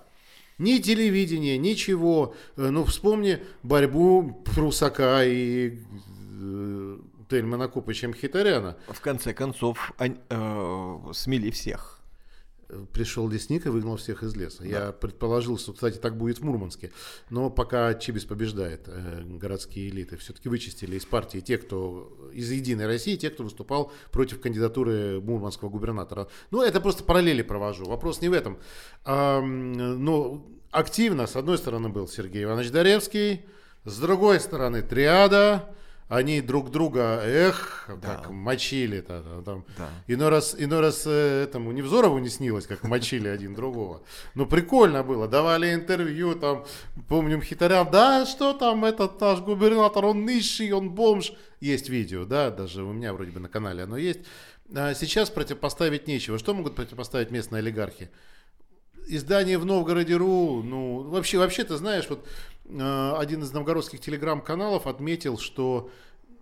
[0.57, 2.35] Ни телевидение, ничего.
[2.57, 5.79] Э, Ну, вспомни борьбу Прусака и
[6.39, 6.97] э,
[7.29, 8.77] Тельмана Купыча Мхитаряна.
[8.87, 12.00] В конце концов, они, э, смели всех.
[12.93, 14.63] Пришел лесник и выгнал всех из леса.
[14.63, 16.91] Я предположил, что, кстати, так будет в Мурманске.
[17.29, 22.87] Но пока Чибис побеждает, э, городские элиты все-таки вычистили из партии те, кто из Единой
[22.87, 26.27] России, те, кто выступал против кандидатуры мурманского губернатора.
[26.51, 27.85] Ну, это просто параллели провожу.
[27.85, 28.59] Вопрос не в этом.
[29.03, 33.45] А, но активно, с одной стороны, был Сергей Иванович Даревский,
[33.85, 35.75] с другой стороны, Триада.
[36.11, 39.41] Они друг друга, эх, как мочили-то.
[39.45, 39.63] Там.
[39.77, 39.87] Да.
[40.07, 44.03] Иной раз, иной раз э, этому Невзорову не снилось, как мочили один другого.
[44.35, 45.29] Ну, прикольно было.
[45.29, 46.65] Давали интервью, там,
[47.07, 51.31] помним, хитарям, да, что там, этот наш губернатор, он низший, он бомж.
[51.61, 54.19] Есть видео, да, даже у меня вроде бы на канале оно есть.
[54.75, 56.37] А сейчас противопоставить нечего.
[56.37, 58.09] Что могут противопоставить местные олигархи?
[59.07, 62.27] издание в Новгороде.ру, ну, вообще, вообще, ты знаешь, вот
[62.73, 65.89] один из новгородских телеграм-каналов отметил, что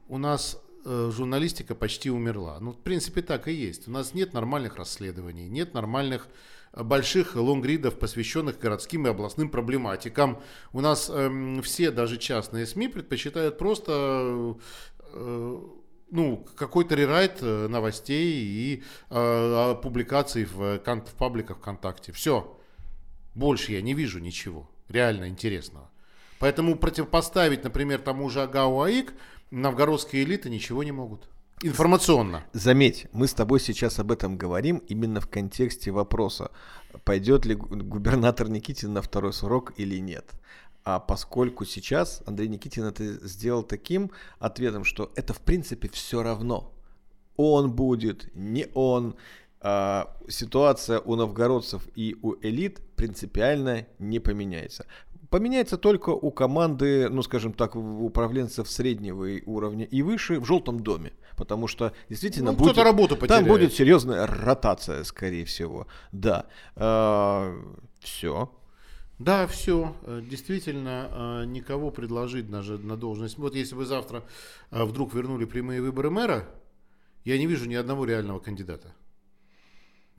[0.08, 2.58] у нас э, журналистика почти умерла.
[2.60, 3.88] Ну, в принципе, так и есть.
[3.88, 6.28] У нас нет нормальных расследований, нет нормальных
[6.74, 10.42] больших лонгридов, посвященных городским и областным проблематикам.
[10.72, 14.58] У нас эм, все, даже частные СМИ, предпочитают просто
[15.14, 15.60] э,
[16.12, 22.12] ну, какой-то рерайт э, новостей и э, публикаций в, в пабликах ВКонтакте.
[22.12, 22.56] Все.
[23.36, 25.90] Больше я не вижу ничего реально интересного.
[26.40, 29.14] Поэтому противопоставить, например, тому же Агау АИК
[29.52, 31.30] новгородские элиты ничего не могут.
[31.62, 32.46] Информационно.
[32.54, 36.52] Заметь, мы с тобой сейчас об этом говорим именно в контексте вопроса,
[37.04, 40.32] пойдет ли гу- губернатор Никитин на второй срок или нет.
[40.86, 46.72] А поскольку сейчас Андрей Никитин это сделал таким ответом, что это в принципе все равно.
[47.36, 49.16] Он будет, не он.
[49.62, 54.86] А, ситуация у новгородцев и у элит принципиально не поменяется.
[55.30, 61.14] Поменяется только у команды, ну скажем так, управленцев среднего уровня и выше в желтом доме.
[61.38, 63.48] Потому что действительно Ну, будет, работу там потеряет.
[63.48, 65.88] будет серьезная ротация, скорее всего.
[66.12, 66.46] Да.
[68.00, 68.52] все.
[69.20, 69.96] Да, все.
[70.30, 73.38] Действительно, э, никого предложить даже на должность.
[73.38, 74.24] Вот если бы завтра
[74.72, 76.48] э, вдруг вернули прямые выборы мэра,
[77.26, 78.94] я не вижу ни одного реального кандидата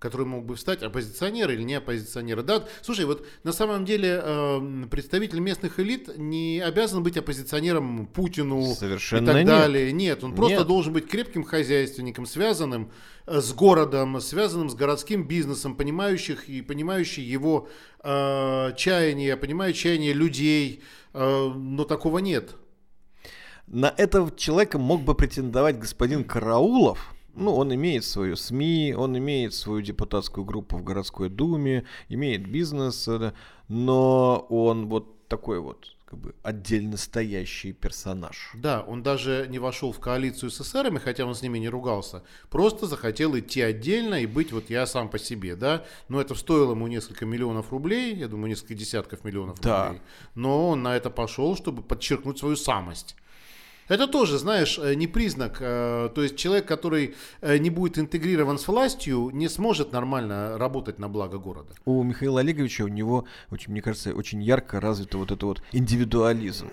[0.01, 2.43] который мог бы встать, оппозиционер или не оппозиционер.
[2.43, 8.75] Да, слушай, вот на самом деле э, представитель местных элит не обязан быть оппозиционером Путину
[8.75, 9.47] Совершенно и так нет.
[9.47, 9.93] далее.
[9.93, 10.67] Нет, он просто Нет.
[10.67, 12.91] должен быть крепким хозяйственником, связанным
[13.27, 17.69] э, с городом, связанным с городским бизнесом, понимающих и понимающий его
[18.03, 20.83] э, чаяния, понимающий чаяния людей.
[21.13, 22.57] Э, но такого нет.
[23.67, 27.15] На этого человека мог бы претендовать господин Караулов.
[27.41, 33.09] Ну, он имеет свою СМИ, он имеет свою депутатскую группу в городской думе, имеет бизнес,
[33.09, 33.33] э,
[33.69, 38.51] но он вот такой вот как бы отдельно стоящий персонаж.
[38.55, 42.25] Да, он даже не вошел в коалицию с эсерами, хотя он с ними не ругался.
[42.51, 45.85] Просто захотел идти отдельно и быть вот я сам по себе, да.
[46.09, 49.87] Но это стоило ему несколько миллионов рублей, я думаю, несколько десятков миллионов Да.
[49.87, 50.03] рублей.
[50.35, 53.15] Но он на это пошел, чтобы подчеркнуть свою самость.
[53.91, 55.57] Это тоже, знаешь, э, не признак.
[55.61, 61.01] э, То есть человек, который э, не будет интегрирован с властью, не сможет нормально работать
[61.01, 61.75] на благо города.
[61.85, 66.69] У Михаила Олеговича у него, очень, мне кажется, очень ярко развито вот это вот индивидуализм.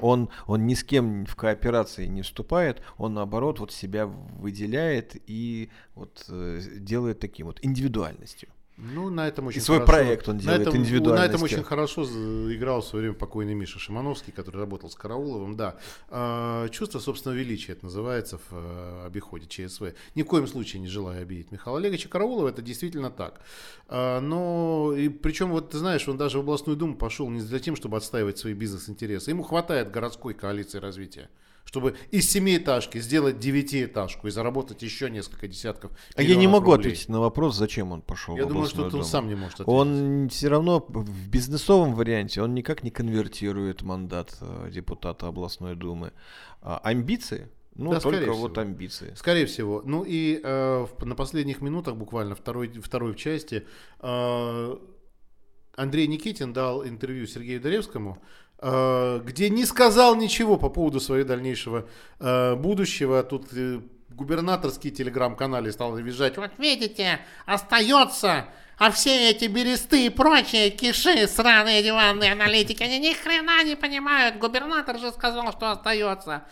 [0.00, 5.70] Он, он ни с кем в кооперации не вступает, он наоборот вот себя выделяет и
[5.96, 8.48] вот делает таким вот индивидуальностью.
[8.82, 11.28] Ну, на этом очень свой хорошо- проект он на делает этом, На индивидуальностью.
[11.30, 15.56] этом очень хорошо играл в свое время покойный Миша Шимановский, который работал с Карауловым.
[15.56, 15.76] Да,
[16.08, 19.94] А, чувство собственного величия это называется в э, обиходе ЧСВ.
[20.14, 23.40] Ни в коем случае не желаю обидеть Михаила Олеговича Караулова, это действительно так.
[23.88, 27.58] А, Но, и причем, вот ты знаешь, он даже в областную думу пошел не для
[27.58, 29.30] тем, чтобы отстаивать свои бизнес-интересы.
[29.30, 31.28] Ему хватает городской коалиции развития
[31.64, 36.88] чтобы из семиэтажки сделать девятиэтажку и заработать еще несколько десятков А я не могу рублей.
[36.92, 39.68] ответить на вопрос, зачем он пошел Я в думаю, что он сам не может ответить.
[39.72, 46.12] Он все равно в бизнесовом варианте он никак не конвертирует мандат э, депутата областной думы.
[46.62, 47.48] А амбиции?
[47.76, 48.62] Ну, Да, только вот всего.
[48.62, 49.14] амбиции.
[49.16, 49.80] Скорее всего.
[49.84, 53.64] Ну и э, в- на последних минутах, буквально второй, второй части,
[54.00, 54.76] э,
[55.76, 61.88] Андрей Никитин дал интервью Сергею Даревскому, э, где не сказал ничего по поводу своего дальнейшего
[62.18, 63.22] э, будущего.
[63.22, 66.36] Тут э, губернаторский телеграм-канале стал визжать.
[66.36, 68.46] Вот видите, остается,
[68.76, 74.36] а все эти бересты и прочие киши, сраные диванные аналитики, они ни хрена не понимают.
[74.38, 76.44] Губернатор же сказал, что остается.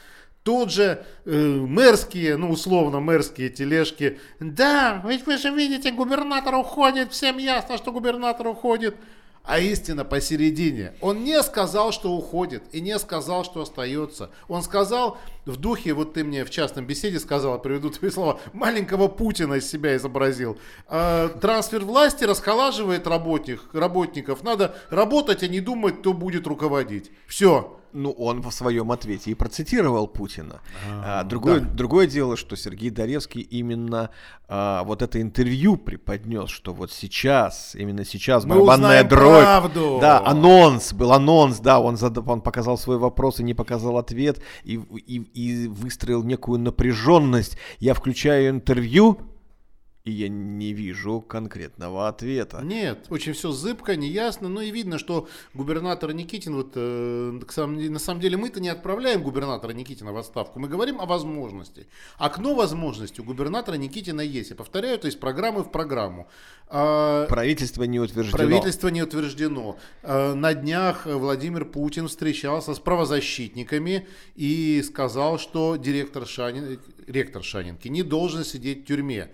[0.44, 4.18] Тут же э, мэрские, ну условно мэрские тележки.
[4.40, 8.96] Да, ведь вы же видите, губернатор уходит, всем ясно, что губернатор уходит.
[9.48, 10.92] А истина посередине.
[11.00, 14.30] Он не сказал, что уходит, и не сказал, что остается.
[14.46, 19.08] Он сказал в духе, вот ты мне в частном беседе сказал, приведу твои слова, маленького
[19.08, 20.58] Путина из себя изобразил.
[20.86, 24.42] А, трансфер власти расхолаживает работник, работников.
[24.42, 27.10] Надо работать, а не думать, кто будет руководить.
[27.26, 27.77] Все.
[27.92, 30.60] Ну, он в своем ответе и процитировал Путина.
[30.90, 34.10] А, другое, другое дело, что Сергей Доревский именно
[34.48, 39.42] а, вот это интервью преподнес, что вот сейчас, именно сейчас Мы барабанная дробь.
[39.42, 39.98] правду.
[40.00, 44.40] Да, анонс, был анонс, да, он, зада- он показал свой вопрос и не показал ответ,
[44.64, 47.56] и, и, и выстроил некую напряженность.
[47.78, 49.18] Я включаю интервью,
[50.08, 52.60] и я не вижу конкретного ответа.
[52.62, 54.48] Нет, очень все зыбко, неясно.
[54.48, 59.72] Ну и видно, что губернатор Никитин, вот э, на самом деле мы-то не отправляем губернатора
[59.72, 60.60] Никитина в отставку.
[60.60, 61.86] Мы говорим о возможности.
[62.16, 64.50] Окно возможностей у губернатора Никитина есть.
[64.50, 66.26] Я повторяю, это из программы в программу.
[66.68, 68.38] А, Правительство не утверждено.
[68.38, 69.76] Правительство не утверждено.
[70.02, 77.88] Э, На днях Владимир Путин встречался с правозащитниками и сказал, что директор Шанин, ректор Шанинки
[77.88, 79.30] не должен сидеть в тюрьме.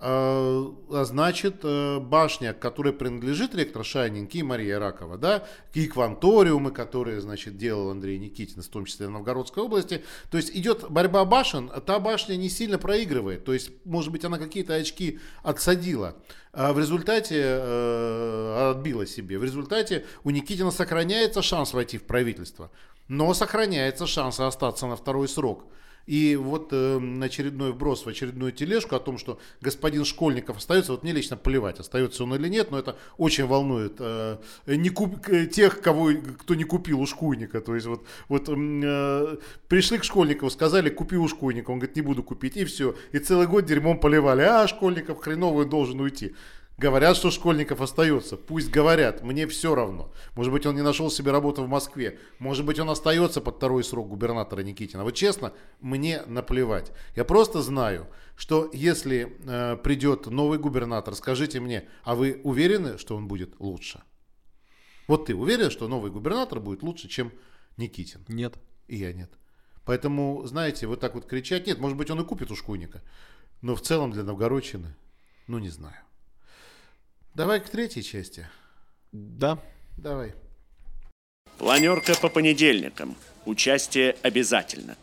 [0.00, 0.74] А,
[1.04, 5.44] значит, э, башня, которой принадлежит ректор Шайнинки и Мария Ракова, да,
[5.74, 10.04] и кванториумы, которые, значит, делал Андрей Никитин, в том числе в Новгородской области.
[10.30, 13.44] То есть идет борьба башен, а та башня не сильно проигрывает.
[13.44, 16.14] То есть, может быть, она какие-то очки отсадила.
[16.52, 19.36] А в результате э, отбила себе.
[19.36, 22.70] В результате у Никитина сохраняется шанс войти в правительство,
[23.08, 25.64] но сохраняется шанс остаться на второй срок.
[26.08, 31.02] И вот э, очередной вброс в очередную тележку о том, что господин Школьников остается, вот
[31.02, 35.18] мне лично плевать, остается он или нет, но это очень волнует э, не куп,
[35.52, 37.60] тех, кого, кто не купил у Шкуйника.
[37.60, 39.36] То есть вот, вот э,
[39.68, 42.96] пришли к Школьникову, сказали, купи у Шкуйника, он говорит, не буду купить, и все.
[43.12, 46.34] И целый год дерьмом поливали, а Школьников хреновый должен уйти.
[46.78, 48.36] Говорят, что Школьников остается.
[48.36, 50.12] Пусть говорят, мне все равно.
[50.36, 52.20] Может быть, он не нашел себе работу в Москве.
[52.38, 55.02] Может быть, он остается под второй срок губернатора Никитина.
[55.02, 56.92] Вот честно, мне наплевать.
[57.16, 58.06] Я просто знаю,
[58.36, 64.00] что если э, придет новый губернатор, скажите мне, а вы уверены, что он будет лучше?
[65.08, 67.32] Вот ты уверен, что новый губернатор будет лучше, чем
[67.76, 68.24] Никитин?
[68.28, 68.54] Нет.
[68.86, 69.32] И я нет.
[69.84, 73.02] Поэтому, знаете, вот так вот кричать, нет, может быть, он и купит у Шкуйника.
[73.62, 74.94] Но в целом для Новгородчины,
[75.48, 75.96] ну не знаю.
[77.38, 78.48] Давай к третьей части.
[79.12, 79.60] Да.
[79.96, 80.34] Давай.
[81.56, 83.14] Планерка по понедельникам.
[83.46, 84.96] Участие обязательно.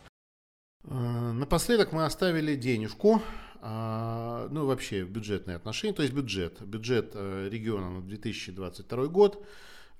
[0.84, 3.22] Э, Напоследок мы оставили денежку,
[3.62, 9.42] а, ну вообще бюджетные отношения, то есть бюджет, бюджет э, региона на 2022 год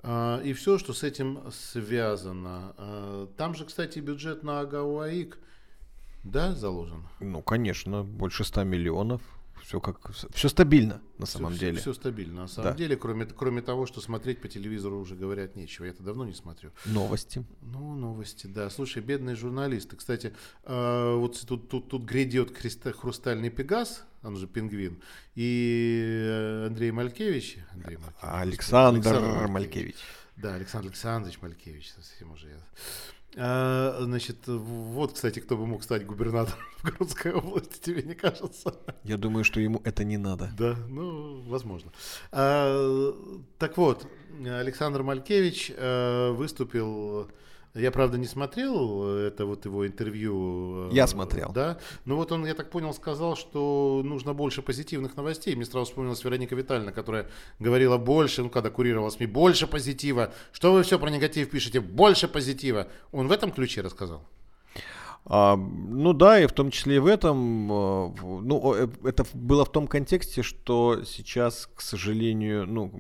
[0.03, 2.75] а, и все, что с этим связано.
[2.77, 5.39] А, Там же, кстати, бюджет на АГАУАИК,
[6.23, 7.09] да, заложен?
[7.19, 9.23] Ну, конечно, больше 100 миллионов.
[9.67, 9.99] Все как
[10.33, 11.81] все стабильно на самом все, деле.
[11.81, 12.43] Все, стабильно.
[12.43, 12.77] На самом Да.
[12.77, 15.87] деле, кроме, кроме того, что смотреть по телевизору уже говорят нечего.
[15.87, 16.71] Я это давно не смотрю.
[16.85, 17.45] Новости.
[17.63, 18.71] Ну, новости, да.
[18.71, 19.97] Слушай, бедные журналисты.
[19.97, 25.03] Кстати, э, вот тут, тут, тут грядет креста- хрустальный пегас, он же пингвин,
[25.35, 27.59] и Андрей Малькевич.
[27.73, 28.19] Андрей Малькевич.
[28.21, 29.97] Александр, Александр Малькевич.
[30.37, 32.61] Да, Александр Александрович Малькевич, совсем уже я.
[33.39, 38.75] А, значит, вот, кстати, кто бы мог стать губернатором Новгородской области, тебе не кажется?
[39.05, 40.51] Я думаю, что ему это не надо.
[40.57, 41.93] Да, ну, возможно.
[42.33, 43.13] А,
[43.59, 44.07] так вот,
[44.45, 47.31] Александр Малькевич э, выступил.
[47.77, 50.89] Я, правда, не смотрел э, это вот его интервью.
[50.89, 51.53] э, Я смотрел.
[51.53, 51.79] Да.
[52.05, 55.55] Но вот он, я так понял, сказал, что нужно больше позитивных новостей.
[55.55, 60.33] Мне сразу вспомнилась Вероника Витальевна, которая говорила больше, ну, когда курировала СМИ, больше позитива.
[60.53, 61.81] Что вы все про негатив пишете?
[61.81, 62.89] Больше позитива.
[63.13, 64.27] Он в этом ключе рассказал.
[65.29, 69.27] А, ну да, и в том числе и в этом, э, в- ну, э, это
[69.35, 72.93] было в том контексте, что сейчас, к сожалению, ну,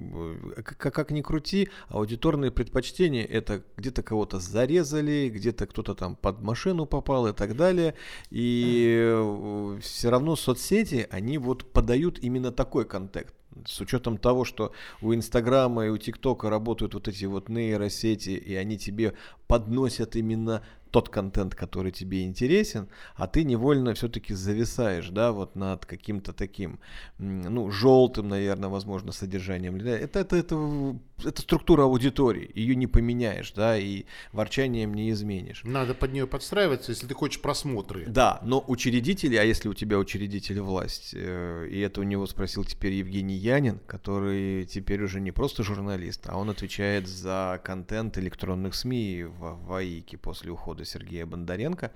[0.56, 6.42] э, как, как ни крути, аудиторные предпочтения это где-то кого-то зарезали, где-то кто-то там под
[6.42, 7.94] машину попал и так далее,
[8.30, 13.34] и все равно соцсети, они вот подают именно такой контекст.
[13.64, 18.54] С учетом того, что у Инстаграма и у ТикТока работают вот эти вот нейросети, и
[18.54, 19.14] они тебе
[19.46, 25.84] подносят именно тот контент, который тебе интересен, а ты невольно все-таки зависаешь, да, вот над
[25.84, 26.78] каким-то таким,
[27.18, 29.76] ну, желтым, наверное, возможно, содержанием.
[29.76, 35.62] Это, это, это, это структура аудитории, ее не поменяешь, да, и ворчанием не изменишь.
[35.64, 38.06] Надо под нее подстраиваться, если ты хочешь просмотры.
[38.06, 42.64] Да, но учредители, а если у тебя учредитель власть, э, и это у него спросил
[42.64, 48.74] теперь Евгений Янин, который теперь уже не просто журналист, а он отвечает за контент электронных
[48.74, 51.92] СМИ в, в АИКе после ухода Сергея Бондаренко.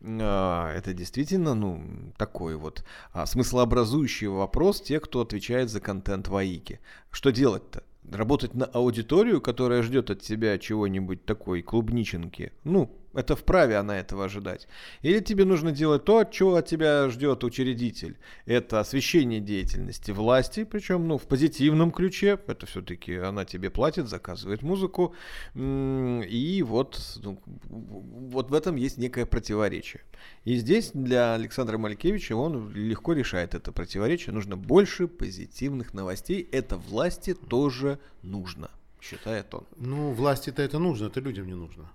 [0.00, 6.36] Э, Это действительно, ну, такой вот а, смыслообразующий вопрос тех, кто отвечает за контент в
[6.36, 6.80] АИКе.
[7.10, 7.82] Что делать-то?
[8.10, 12.52] Работать на аудиторию, которая ждет от тебя чего-нибудь такой клубниченки?
[12.64, 14.68] Ну, это вправе она этого ожидать.
[15.02, 18.18] Или тебе нужно делать то, чего от тебя ждет учредитель.
[18.46, 22.38] Это освещение деятельности власти, причем ну, в позитивном ключе.
[22.46, 25.14] Это все-таки она тебе платит, заказывает музыку.
[25.54, 30.02] И вот, ну, вот в этом есть некое противоречие.
[30.44, 34.32] И здесь для Александра Малькевича он легко решает это противоречие.
[34.32, 36.48] Нужно больше позитивных новостей.
[36.52, 39.66] Это власти тоже нужно, считает он.
[39.76, 41.90] Ну, власти-то это нужно, это людям не нужно.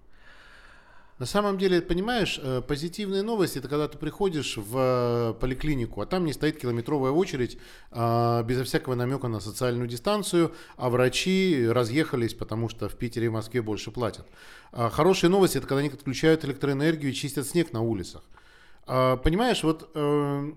[1.19, 6.05] На самом деле, понимаешь, э, позитивные новости это когда ты приходишь в э, поликлинику, а
[6.05, 7.57] там не стоит километровая очередь
[7.91, 13.29] а, безо всякого намека на социальную дистанцию, а врачи разъехались, потому что в Питере и
[13.29, 14.27] Москве больше платят.
[14.71, 18.23] А Хорошие новости это когда они отключают электроэнергию и чистят снег на улицах.
[18.85, 20.51] А, Понимаешь, вот, э,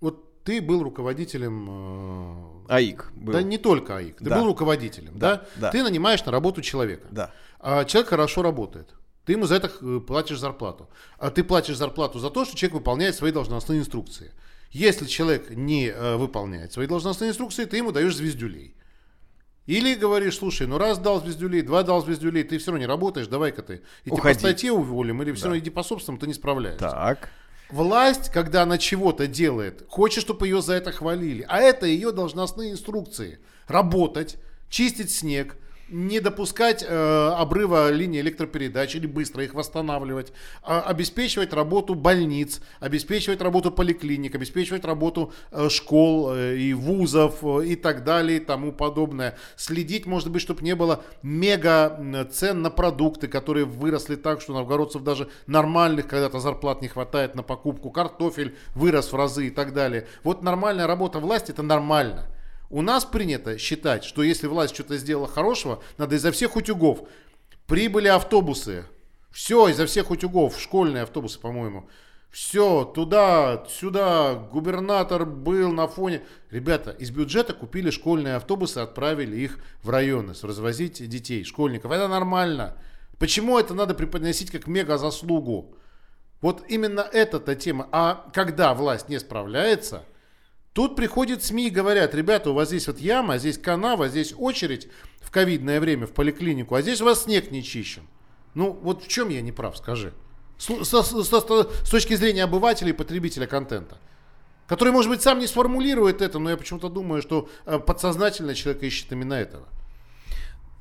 [0.00, 3.34] вот ты был руководителем АИК был.
[3.34, 4.16] да не только АИК.
[4.16, 4.38] Ты Да.
[4.38, 5.36] был руководителем, да?
[5.36, 5.70] Да, да.
[5.70, 7.06] Ты нанимаешь на работу человека.
[7.10, 7.30] Да.
[7.84, 8.94] Человек хорошо работает.
[9.24, 10.88] Ты ему за это э, платишь зарплату.
[11.18, 14.32] А ты платишь зарплату за то, что человек выполняет свои должностные инструкции.
[14.70, 18.74] Если человек не э, выполняет свои должностные инструкции, ты ему даешь звездюлей.
[19.66, 23.28] Или говоришь, слушай, ну раз дал звездюлей, два дал звездюлей, ты все равно не работаешь,
[23.28, 23.82] давай-ка ты.
[24.04, 24.38] И по Уходи.
[24.38, 26.90] статье уволим, или все равно иди по собственному, ты не справляешься.
[26.90, 27.30] Так.
[27.70, 31.46] Власть, когда она чего-то делает, хочет, чтобы ее за это хвалили.
[31.48, 33.38] А это ее должностные инструкции.
[33.66, 34.36] Работать,
[34.68, 35.56] чистить снег,
[35.88, 40.32] не допускать э, обрыва линии электропередач или быстро их восстанавливать,
[40.62, 47.66] а обеспечивать работу больниц, обеспечивать работу поликлиник, обеспечивать работу э, школ э, и вузов э,
[47.66, 49.36] и так далее и тому подобное.
[49.56, 55.02] Следить, может быть, чтобы не было мега цен на продукты, которые выросли так, что новгородцев
[55.02, 57.90] даже нормальных когда-то зарплат не хватает на покупку.
[57.90, 60.06] Картофель вырос в разы и так далее.
[60.22, 62.33] Вот нормальная работа власти это нормально.
[62.70, 67.08] У нас принято считать, что если власть что-то сделала хорошего, надо изо всех утюгов.
[67.66, 68.84] Прибыли автобусы.
[69.30, 70.58] Все, изо всех утюгов.
[70.58, 71.88] Школьные автобусы, по-моему.
[72.30, 74.34] Все, туда, сюда.
[74.34, 76.22] Губернатор был на фоне.
[76.50, 81.92] Ребята, из бюджета купили школьные автобусы, отправили их в районы, развозить детей, школьников.
[81.92, 82.76] Это нормально.
[83.18, 85.76] Почему это надо преподносить как мега заслугу?
[86.40, 87.88] Вот именно эта-то тема.
[87.92, 90.04] А когда власть не справляется,
[90.74, 94.88] Тут приходят СМИ и говорят, ребята, у вас здесь вот яма, здесь канава, здесь очередь
[95.20, 98.02] в ковидное время в поликлинику, а здесь у вас снег не чищен.
[98.54, 100.12] Ну, вот в чем я не прав, скажи.
[100.58, 103.98] С, с- с- с- с точки зрения обывателя и потребителя контента.
[104.66, 108.82] Который, может быть, сам не сформулирует это, но я почему-то думаю, что э, подсознательно человек
[108.82, 109.68] ищет именно этого.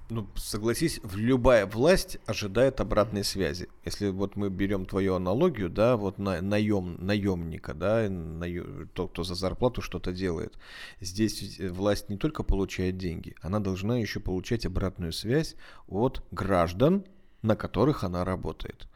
[0.10, 3.70] Ну, согласись, любая власть ожидает обратной связи.
[3.86, 9.24] Если вот мы берем твою аналогию, да, вот на, наем, наемника, да, наё- тот, кто
[9.24, 10.58] за зарплату что-то делает.
[11.00, 15.56] Здесь э, власть не только получает деньги, она должна еще получать обратную связь
[15.88, 17.06] от граждан,
[17.42, 18.88] на которых она работает.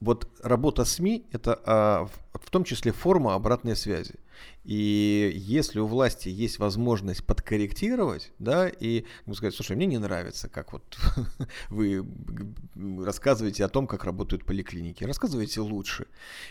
[0.00, 2.08] Вот работа СМИ это а,
[2.42, 4.14] в, том числе форма обратной связи.
[4.64, 10.48] И если у власти есть возможность подкорректировать, да, и бы сказать, слушай, мне не нравится,
[10.48, 10.98] как вот
[11.70, 12.06] вы
[13.02, 16.06] рассказываете о том, как работают поликлиники, рассказывайте лучше.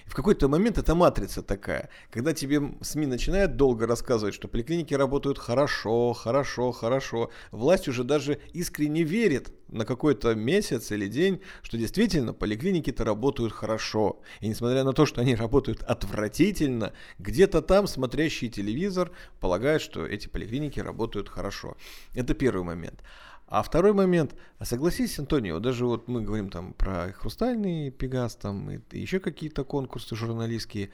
[0.05, 4.93] И в какой-то момент эта матрица такая, когда тебе СМИ начинают долго рассказывать, что поликлиники
[4.93, 11.77] работают хорошо, хорошо, хорошо, власть уже даже искренне верит на какой-то месяц или день, что
[11.77, 14.21] действительно поликлиники-то работают хорошо.
[14.39, 20.27] И несмотря на то, что они работают отвратительно, где-то там смотрящий телевизор полагает, что эти
[20.27, 21.77] поликлиники работают хорошо.
[22.13, 23.03] Это первый момент.
[23.47, 28.99] А второй момент, согласись, Антонио, даже вот мы говорим там про хрустальный пегас, там и
[28.99, 30.91] еще какие-то конкурсы журналистские,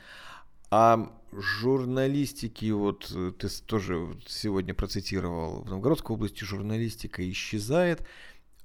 [0.70, 8.06] а журналистики, вот э, ты тоже сегодня процитировал, в Новгородской области журналистика исчезает,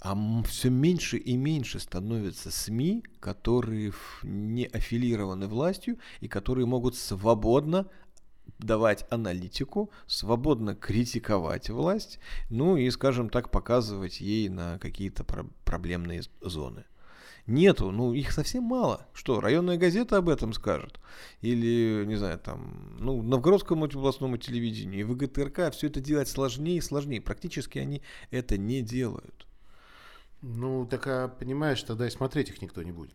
[0.00, 3.92] а все меньше и меньше становятся СМИ, которые
[4.22, 7.88] не аффилированы властью и которые могут свободно
[8.58, 12.18] давать аналитику, свободно критиковать власть,
[12.48, 16.84] ну и, скажем так, показывать ей на какие-то про- проблемные зоны.
[17.46, 19.06] Нету, ну их совсем мало.
[19.14, 21.00] Что, районная газета об этом скажет?
[21.40, 26.82] Или, не знаю, там, ну, Новгородскому областному телевидению и ВГТРК все это делать сложнее и
[26.82, 27.22] сложнее.
[27.22, 29.47] Практически они это не делают.
[30.42, 33.14] Ну, так, а, понимаешь, тогда и смотреть их никто не будет.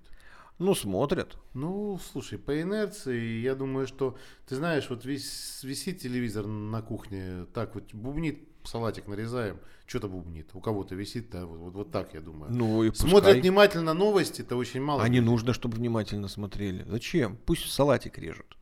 [0.60, 1.38] Ну, смотрят.
[1.54, 4.18] Ну, слушай, по инерции, я думаю, что,
[4.48, 10.52] ты знаешь, вот весь, висит телевизор на кухне, так вот бубнит, салатик нарезаем, что-то бубнит,
[10.54, 12.52] у кого-то висит, да, вот, вот, вот так, я думаю.
[12.52, 13.42] Ну и Смотрят пускай.
[13.42, 15.02] внимательно новости, это очень мало.
[15.02, 16.86] А не нужно, чтобы внимательно смотрели.
[16.88, 17.38] Зачем?
[17.46, 18.58] Пусть салатик режут.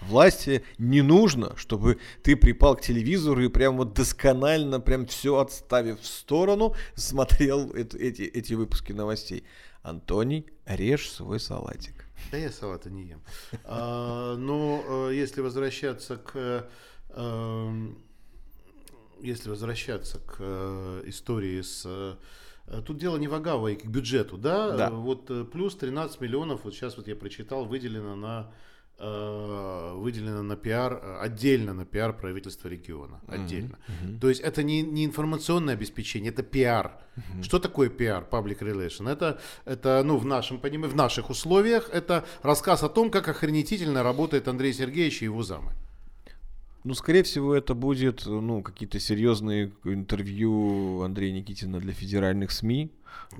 [0.00, 6.00] Власти не нужно, чтобы ты припал к телевизору и прям вот досконально, прям все отставив
[6.00, 9.44] в сторону, смотрел эт- эти, эти выпуски новостей.
[9.82, 12.06] Антоний, режь свой салатик.
[12.32, 13.22] Да я салата не ем.
[13.64, 16.32] А, но э, если возвращаться к...
[16.34, 16.62] э,
[17.10, 17.98] эм,
[19.20, 22.18] если возвращаться к э, истории с...
[22.84, 24.76] Тут дело не в Агава и к бюджету, да?
[24.76, 24.90] Да.
[24.90, 28.52] Вот плюс 13 миллионов, вот сейчас вот я прочитал, выделено на
[28.98, 33.20] выделено на пиар, э, отдельно на пиар правительства региона.
[33.28, 33.78] Отдельно.
[34.20, 36.92] То есть это не, не информационное обеспечение, это пиар.
[37.42, 39.10] Что такое пиар, public relation?
[39.10, 44.02] Это, это ну, в нашем понимании, в наших условиях, это рассказ о том, как охренетительно
[44.02, 45.72] работает Андрей Сергеевич и его замы.
[46.84, 52.92] Ну, скорее всего, это будет, ну, какие-то серьезные интервью Андрея Никитина для федеральных СМИ.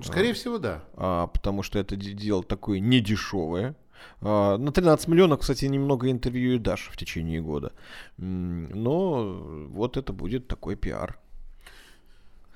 [0.03, 0.83] Скорее всего, да.
[0.95, 3.75] а, потому что это де- дело такое недешевое.
[4.21, 7.71] А, на 13 миллионов, кстати, немного интервью и дашь в течение года.
[8.17, 11.19] Но вот это будет такой пиар.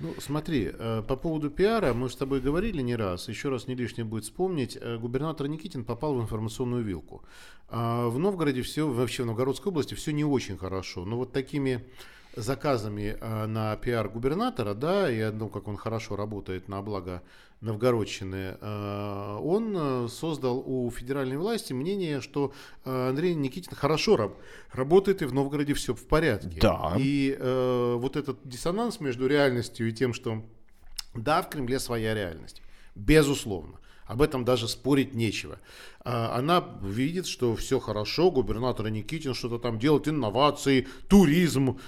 [0.01, 3.75] Ну, смотри, э, по поводу пиара, мы с тобой говорили не раз, еще раз не
[3.75, 7.23] лишнее будет вспомнить, э, губернатор Никитин попал в информационную вилку.
[7.69, 11.83] А В Новгороде все, вообще в Новгородской области все не очень хорошо, но вот такими
[12.35, 17.21] заказами э, на пиар губернатора, да, и одно, как он хорошо работает на благо
[17.61, 22.53] Новгородчины, э, он э, создал у федеральной власти мнение, что
[22.83, 24.37] Андрей Никитин хорошо раб-
[24.73, 26.59] работает и в Новгороде все в порядке.
[26.61, 26.93] Да.
[26.97, 30.43] И э, вот этот диссонанс между реальностью и тем, что
[31.13, 32.61] да, в Кремле своя реальность,
[32.95, 33.77] безусловно.
[34.11, 35.57] Об этом даже спорить нечего.
[36.03, 41.79] А, Она видит, что все хорошо, губернатор Никитин что-то там делает, инновации, туризм,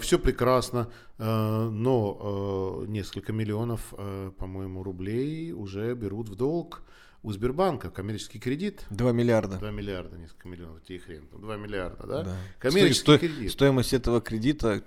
[0.00, 0.88] все прекрасно.
[1.18, 3.92] А, Но несколько миллионов,
[4.38, 6.82] по-моему, рублей уже берут в долг
[7.24, 8.84] у Сбербанка, коммерческий кредит.
[8.90, 9.58] 2 миллиарда.
[9.58, 12.22] 2 миллиарда, несколько миллионов, тебе хрен, 2 миллиарда, да?
[12.22, 12.36] Да.
[12.60, 13.50] Коммерческий Сто- кредит.
[13.50, 14.80] Стоимость этого кредита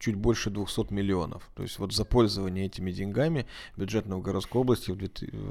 [0.00, 1.48] чуть больше 200 миллионов.
[1.54, 3.46] То есть вот за пользование этими деньгами
[3.76, 4.90] бюджет Новгородской области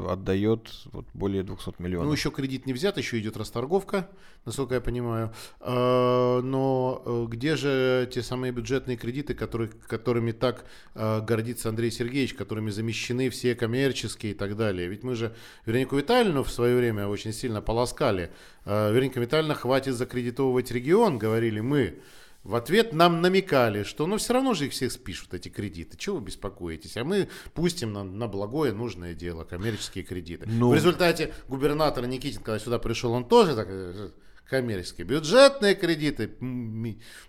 [0.10, 2.08] отдает вот более 200 миллионов.
[2.08, 4.10] Ну, еще кредит не взят, еще идет расторговка,
[4.46, 5.32] насколько я понимаю.
[5.60, 11.92] А, Но э, где же те самые бюджетные кредиты, которые, которыми так э, гордится Андрей
[11.92, 14.88] Сергеевич, которыми замещены все коммерческие и так далее?
[14.88, 15.36] Ведь мы же
[15.68, 18.32] Веронику Витальевну в свое время очень сильно полоскали.
[18.66, 22.00] А, Вероника Витальевна, хватит закредитовывать регион, говорили мы.
[22.44, 25.98] В ответ нам намекали, что ну все равно же их всех спишут, эти кредиты.
[25.98, 26.96] Чего вы беспокоитесь?
[26.96, 30.46] А мы пустим на, на благое нужное дело, коммерческие кредиты.
[30.48, 30.70] Ну.
[30.70, 34.12] В результате губернатор Никитин, когда сюда пришел, он тоже так э,
[34.50, 35.06] коммерческие.
[35.06, 36.28] Бюджетные кредиты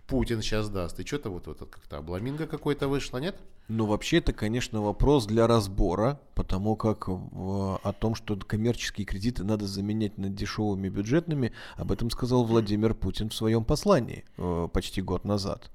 [0.07, 0.99] Путин сейчас даст.
[0.99, 3.37] И что-то вот, вот как-то обламинго какой-то вышло, нет?
[3.68, 9.45] Ну, вообще, это, конечно, вопрос для разбора, потому как в- о том, что коммерческие кредиты
[9.45, 15.03] надо заменять на дешевыми бюджетными, об этом сказал Владимир Путин в своем послании э, почти
[15.03, 15.71] год назад.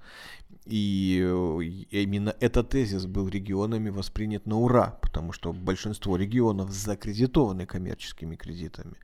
[0.65, 7.67] И э, именно этот тезис был регионами воспринят на ура, потому что большинство регионов закредитованы
[7.67, 8.95] коммерческими кредитами.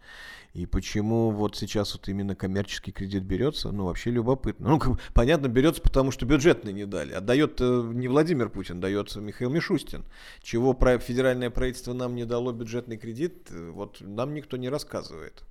[0.53, 4.69] И почему вот сейчас вот именно коммерческий кредит берется, ну вообще любопытно.
[4.69, 7.13] Ну, понятно, берется, потому что бюджетный не дали.
[7.13, 10.03] А дает э, не Владимир Путин, дает Михаил Мишустин.
[10.41, 15.43] Чего федеральное правительство нам не дало бюджетный кредит, э, вот нам никто не рассказывает.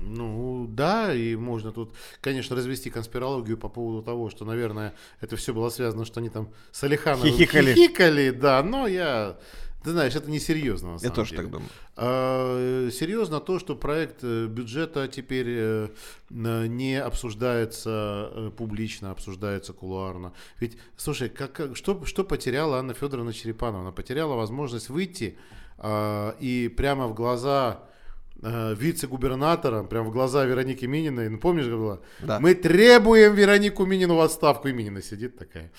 [0.00, 5.52] Ну, да, и можно тут, конечно, развести конспирологию по поводу того, что, наверное, это все
[5.52, 7.74] было связано, что они там с Алихановым Хихикали.
[7.74, 9.36] хихикали, да, но я...
[9.84, 11.42] Ты знаешь, это несерьезно, на Я самом тоже деле.
[11.42, 11.68] так думаю.
[11.96, 15.88] А, э, серьезно то, что проект э, бюджета теперь э,
[16.30, 20.32] не обсуждается публично, обсуждается кулуарно.
[20.58, 23.82] Ведь, слушай, как- что, что потеряла Анна Федоровна Черепанова?
[23.82, 25.38] Она потеряла возможность выйти
[25.78, 27.84] а, и прямо в глаза
[28.42, 32.38] э, вице-губернатора, прямо в глаза Вероники Мининой, ну помнишь, говорила, Да.
[32.40, 35.70] мы требуем Веронику Минину в отставку, и Минина сидит такая.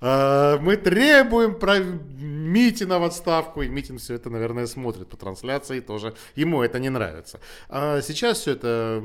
[0.00, 3.62] «А, Мы требуем про Митина в отставку.
[3.62, 6.14] И Митин все это, наверное, смотрит по трансляции тоже.
[6.34, 7.38] Ему это не нравится.
[7.68, 9.02] А сейчас все это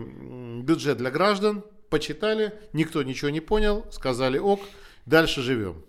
[0.63, 1.63] бюджет для граждан.
[1.89, 4.59] Почитали, никто ничего не понял, сказали ок,
[5.05, 5.85] дальше живем.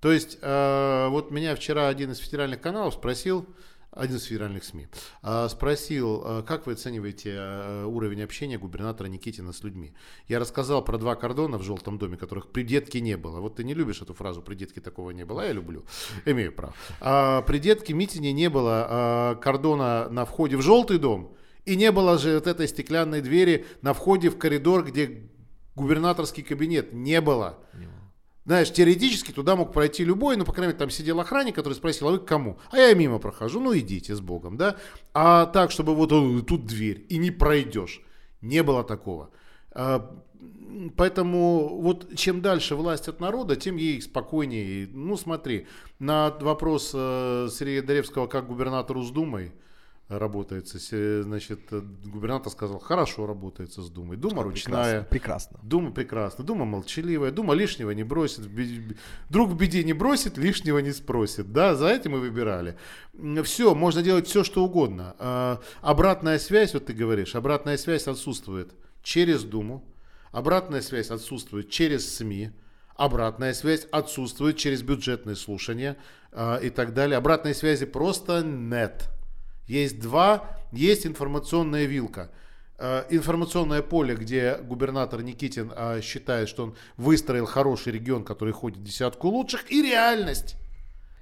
[0.00, 3.46] То есть, э, вот меня вчера один из федеральных каналов спросил,
[3.92, 4.88] один из федеральных СМИ,
[5.22, 9.92] а, спросил, а, как вы оцениваете а, уровень общения губернатора Никитина с людьми.
[10.28, 13.40] Я рассказал про два кордона в желтом доме, которых при детке не было.
[13.40, 15.84] Вот ты не любишь эту фразу «при детке такого не было», я люблю,
[16.24, 17.42] имею право.
[17.46, 22.34] При детке Митине не было кордона на входе в желтый дом, и не было же
[22.34, 25.28] вот этой стеклянной двери на входе в коридор, где
[25.76, 26.92] губернаторский кабинет.
[26.92, 27.58] Не было.
[28.44, 32.08] Знаешь, теоретически туда мог пройти любой, но, по крайней мере, там сидел охранник, который спросил,
[32.08, 32.58] а вы к кому?
[32.70, 34.76] А я мимо прохожу, ну идите с Богом, да?
[35.14, 38.02] А так, чтобы вот э, тут дверь, и не пройдешь.
[38.40, 39.30] Не было такого.
[39.70, 40.10] А,
[40.96, 44.88] Поэтому вот чем дальше власть от народа, тем ей спокойнее.
[44.90, 45.66] Ну смотри,
[45.98, 49.52] на вопрос э, Сергея Доревского, как губернатору с Думой
[50.18, 50.78] работается,
[51.22, 54.16] значит, э, губернатор сказал, хорошо работается с Думой.
[54.16, 55.02] Дума ручная.
[55.02, 55.58] Прекрасно.
[55.62, 58.48] Дума прекрасно, Дума молчаливая, Дума лишнего не бросит,
[59.28, 62.76] друг в беде не бросит, лишнего не спросит, да, за этим мы выбирали.
[63.44, 65.14] Все, можно делать все, что угодно.
[65.18, 69.84] А, Обратная связь, вот ты говоришь, обратная связь отсутствует через Думу,
[70.30, 72.50] обратная связь отсутствует через СМИ,
[72.96, 75.96] обратная связь отсутствует через бюджетные слушания
[76.32, 77.18] а, и так далее.
[77.18, 79.08] Обратной связи просто нет.
[79.72, 82.30] Есть два, есть информационная вилка.
[82.78, 88.80] Э, Информационное поле, где губернатор Никитин э, считает, что он выстроил хороший регион, который ходит
[88.80, 90.56] в десятку лучших, и реальность,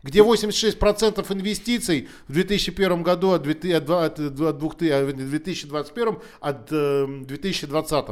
[0.03, 3.75] где 86% инвестиций в 2001 году от 2000
[4.07, 8.07] от 2000 от 2021 от э, 2020.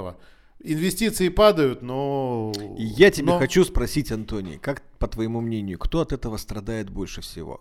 [0.62, 2.52] инвестиции падают, но...
[2.76, 7.22] Я тебе но- хочу спросить, Антоний, как по твоему мнению, кто от этого страдает больше
[7.22, 7.60] всего?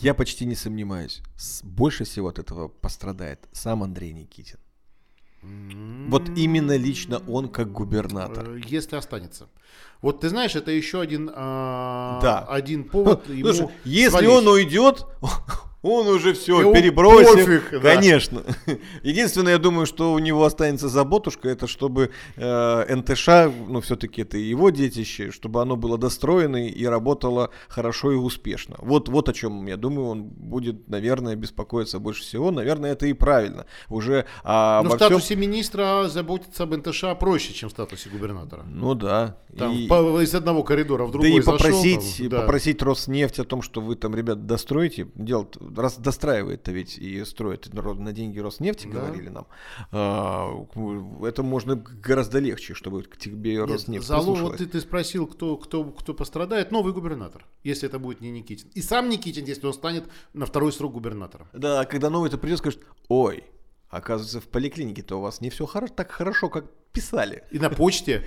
[0.00, 1.22] Я почти не сомневаюсь.
[1.62, 4.58] Больше всего от этого пострадает сам Андрей Никитин.
[6.08, 8.48] Вот именно лично он как губернатор.
[8.48, 9.48] э, Если останется.
[10.00, 12.44] Вот ты знаешь, это еще один, а, Да.
[12.46, 14.30] один повод ему Слушай, если свалить.
[14.30, 15.06] он уйдет,
[15.84, 17.34] он уже все Ему перебросил.
[17.34, 17.94] пофиг, да.
[17.94, 18.42] Конечно.
[19.02, 23.28] Единственное, я думаю, что у него останется заботушка, это чтобы э, НТШ,
[23.68, 28.76] ну все-таки это и его детище, чтобы оно было достроено и работало хорошо и успешно.
[28.78, 32.50] Вот, вот о чем я думаю, он будет, наверное, беспокоиться больше всего.
[32.50, 33.66] Наверное, это и правильно.
[33.88, 38.08] Уже а, Но в обо всем- статусе министра заботиться об НТШ проще, чем в статусе
[38.10, 38.62] губернатора.
[38.66, 39.36] Ну да.
[39.56, 42.40] Там И- по- из одного коридора в Да другой и зашел, попросить, там, да.
[42.40, 45.08] попросить Роснефть о том, что вы там, ребят, достроите.
[45.14, 45.46] Дело
[45.76, 49.00] раз достраивает-то ведь и строит на деньги Роснефти, Да.
[49.00, 49.46] говорили нам.
[49.92, 50.50] А,
[51.24, 55.56] это можно гораздо легче, чтобы к тебе Нет, Роснефть Залу, вот ты, ты спросил, кто,
[55.56, 56.70] кто, кто пострадает.
[56.72, 58.68] Новый губернатор, если это будет не Никитин.
[58.74, 61.48] И сам Никитин, если он станет на второй срок губернатором.
[61.52, 63.44] Да, когда новый-то придет, скажет, ой,
[63.88, 67.44] оказывается, в поликлинике-то у вас не все хоро- так хорошо, как писали.
[67.50, 68.24] И на почте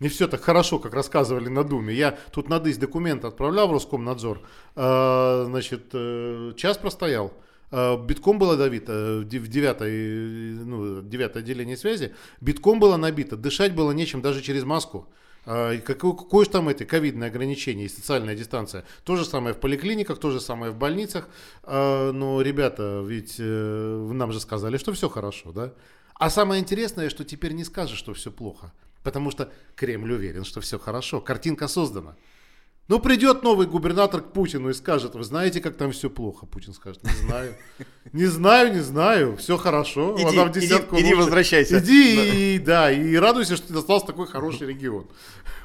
[0.00, 1.94] не все так хорошо, как рассказывали на Думе.
[1.94, 4.40] Я тут на дысь документ отправлял в Роскомнадзор.
[4.76, 7.32] Э, Значит, э, час простоял.
[7.70, 12.14] Э, Битком было давито в дев- в девятой, э, ну, девятое отделение связи.
[12.40, 13.36] Битком было набито.
[13.36, 15.06] Дышать было нечем даже через маску.
[15.44, 18.84] Какое, какое же там это ковидное ограничение и социальная дистанция?
[19.04, 21.28] То же самое в поликлиниках, то же самое в больницах.
[21.66, 25.72] Но, ребята, ведь нам же сказали, что все хорошо, да?
[26.14, 28.70] А самое интересное, что теперь не скажешь, что все плохо.
[29.02, 31.20] Потому что Кремль уверен, что все хорошо.
[31.20, 32.16] Картинка создана.
[32.90, 36.46] Ну, придет новый губернатор к Путину и скажет, вы знаете, как там все плохо?
[36.46, 37.54] Путин скажет, не знаю.
[38.12, 40.16] Не знаю, не знаю, все хорошо.
[40.18, 41.16] Иди, в иди, десятку иди лучше.
[41.16, 41.78] возвращайся.
[41.78, 45.06] Иди и, да, и радуйся, что ты достался такой хороший регион.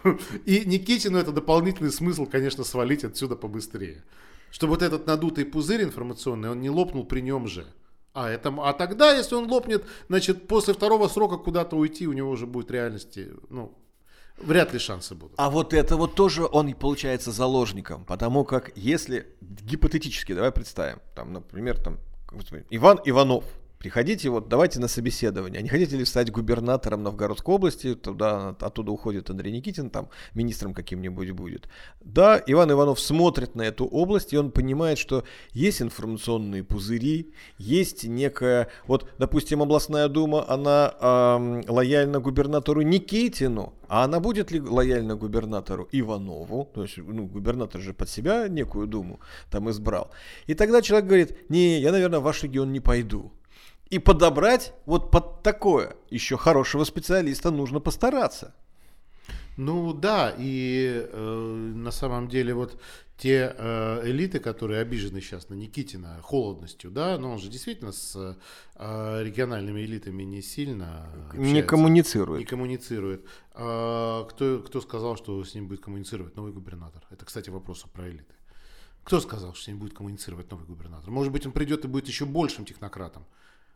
[0.46, 4.04] И Никитину это дополнительный смысл, конечно, свалить отсюда побыстрее.
[4.52, 7.66] Чтобы вот этот надутый пузырь информационный, он не лопнул при нем же.
[8.16, 12.30] А, это, а тогда, если он лопнет, значит, после второго срока куда-то уйти, у него
[12.30, 13.78] уже будет реальности, ну,
[14.38, 15.34] вряд ли шансы будут.
[15.38, 21.34] А вот это вот тоже он получается заложником, потому как если гипотетически, давай представим, там,
[21.34, 22.00] например, там,
[22.70, 23.44] Иван Иванов,
[23.86, 28.92] приходите, вот давайте на собеседование, а не хотите ли стать губернатором Новгородской области, туда, оттуда
[28.92, 31.70] уходит Андрей Никитин, там, министром каким-нибудь будет.
[32.02, 38.06] Да, Иван Иванов смотрит на эту область, и он понимает, что есть информационные пузыри, есть
[38.06, 45.16] некая, вот, допустим, областная дума, она ам, лояльна губернатору Никитину, а она будет ли лояльна
[45.16, 46.72] губернатору Иванову?
[46.74, 49.20] То есть, ну, губернатор же под себя некую думу
[49.52, 50.10] там избрал.
[50.48, 53.32] И тогда человек говорит, не, я, наверное, в ваш регион не пойду.
[53.90, 58.54] И подобрать вот под такое еще хорошего специалиста нужно постараться.
[59.58, 62.78] Ну да, и э, на самом деле вот
[63.18, 68.38] те э, элиты, которые обижены сейчас на Никитина холодностью, да, но он же действительно с
[68.76, 72.40] э, региональными элитами не сильно Не общается, коммуницирует.
[72.40, 73.26] не коммуницирует.
[73.54, 77.06] А, кто, кто сказал, что с ним будет коммуницировать новый губернатор?
[77.10, 78.36] Это, кстати, вопрос про элиты.
[79.06, 81.10] Кто сказал, что с ним будет коммуницировать новый губернатор?
[81.10, 83.26] Может быть, он придет и будет еще большим технократом.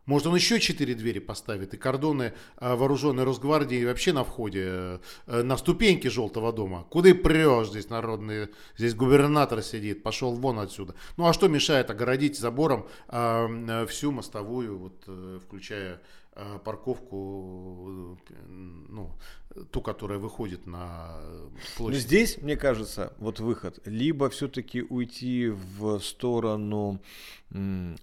[0.10, 5.00] Может, он еще четыре двери поставит, и кордоны э, вооруженной Росгвардии вообще на входе, э,
[5.28, 6.88] э, на ступеньке Желтого дома.
[6.90, 10.96] Куда прешь здесь народный, здесь губернатор сидит, пошел вон отсюда.
[11.18, 16.02] Ну, а что мешает огородить забором э, всю мостовую, вот, включая
[16.64, 19.12] парковку, э, ну,
[19.72, 22.02] ту, которая выходит на э, Но площадь?
[22.02, 23.80] здесь, мне кажется, вот выход.
[23.86, 27.02] Либо все-таки уйти в сторону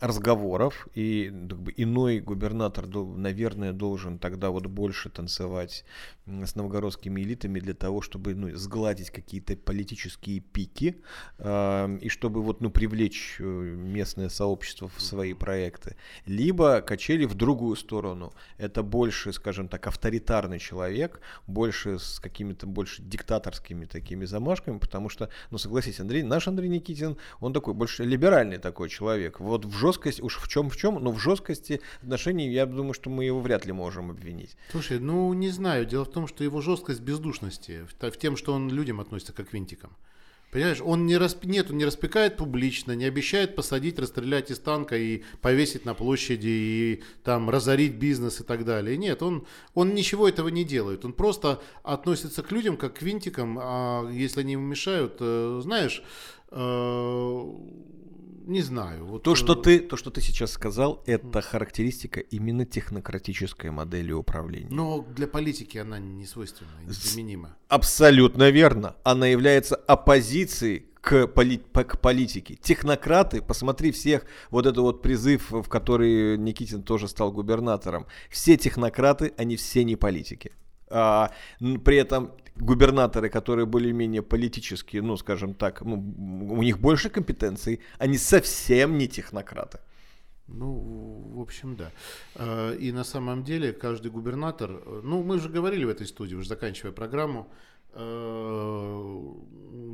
[0.00, 1.28] разговоров, и
[1.76, 5.84] иной губернатор, наверное, должен тогда вот больше танцевать
[6.26, 10.96] с новгородскими элитами для того, чтобы ну, сгладить какие-то политические пики,
[11.38, 15.94] а, и чтобы вот, ну, привлечь э, местное сообщество в свои проекты.
[16.24, 18.25] Либо качели в другую сторону.
[18.58, 25.30] Это больше, скажем так, авторитарный человек, больше с какими-то больше диктаторскими такими замашками, потому что,
[25.50, 29.40] ну согласись, Андрей, наш Андрей Никитин, он такой больше либеральный такой человек.
[29.40, 33.10] Вот в жесткость, уж в чем в чем, но в жесткости отношений, я думаю, что
[33.10, 34.56] мы его вряд ли можем обвинить.
[34.70, 35.86] Слушай, ну не знаю.
[35.86, 39.46] Дело в том, что его жесткость бездушности, в, в тем, что он людям относится как
[39.50, 39.96] к винтикам.
[40.50, 41.44] Понимаешь, он не расп...
[41.44, 46.48] нет, он не распекает публично, не обещает посадить, расстрелять из танка и повесить на площади
[46.48, 48.96] и там разорить бизнес и так далее.
[48.96, 51.04] Нет, он, он ничего этого не делает.
[51.04, 56.02] Он просто относится к людям как к винтикам, а если они ему мешают, э, знаешь,
[56.50, 57.52] э,
[58.46, 59.04] не знаю.
[59.04, 64.12] Вот, То, что э, ты, то, что ты сейчас сказал, это характеристика именно технократической модели
[64.12, 64.68] управления.
[64.70, 67.56] Но для политики она не свойственна, незаменима.
[67.68, 68.96] Абсолютно верно.
[69.04, 72.56] Она является оппозицией к, поли- по- к политике.
[72.56, 78.06] Технократы, посмотри всех, вот это вот призыв, в который Никитин тоже стал губернатором.
[78.30, 80.52] Все технократы, они все не политики.
[80.88, 81.30] А,
[81.84, 85.94] при этом губернаторы, которые более-менее политические, ну, скажем так, ну,
[86.58, 89.78] у них больше компетенций, они совсем не технократы.
[90.48, 91.90] Ну, в общем, да.
[92.36, 94.70] Э, И на самом деле каждый губернатор,
[95.02, 97.46] ну, мы уже говорили в этой студии, уже заканчивая программу,
[97.94, 99.22] э,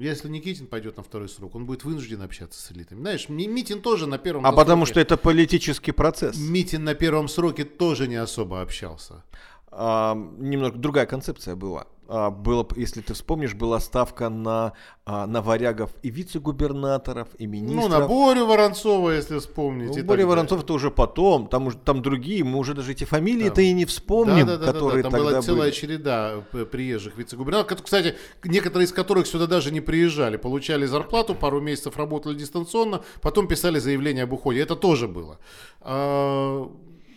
[0.00, 3.00] если Никитин пойдет на второй срок, он будет вынужден общаться с элитами.
[3.00, 6.36] Знаешь, Ми- Митин тоже на первом А потому сроке- что это политический процесс.
[6.38, 9.22] Митин на первом сроке тоже не особо общался.
[9.70, 11.86] А, немножко другая концепция была.
[12.14, 14.74] А, было, если ты вспомнишь, была ставка на,
[15.06, 17.84] а, на варягов и вице-губернаторов, и министров.
[17.84, 19.88] Ну, на Борю Воронцова, если вспомнить.
[19.88, 20.26] Ну, Боря далее.
[20.26, 23.86] Воронцов это уже потом, там, уже, там другие, мы уже даже эти фамилии-то и не
[23.86, 25.70] вспомним, Да-да-да-да-да, которые Там тогда была целая были.
[25.70, 31.62] череда п- приезжих вице-губернаторов, кстати, некоторые из которых сюда даже не приезжали, получали зарплату, пару
[31.62, 34.60] месяцев работали дистанционно, потом писали заявление об уходе.
[34.60, 35.38] Это тоже было.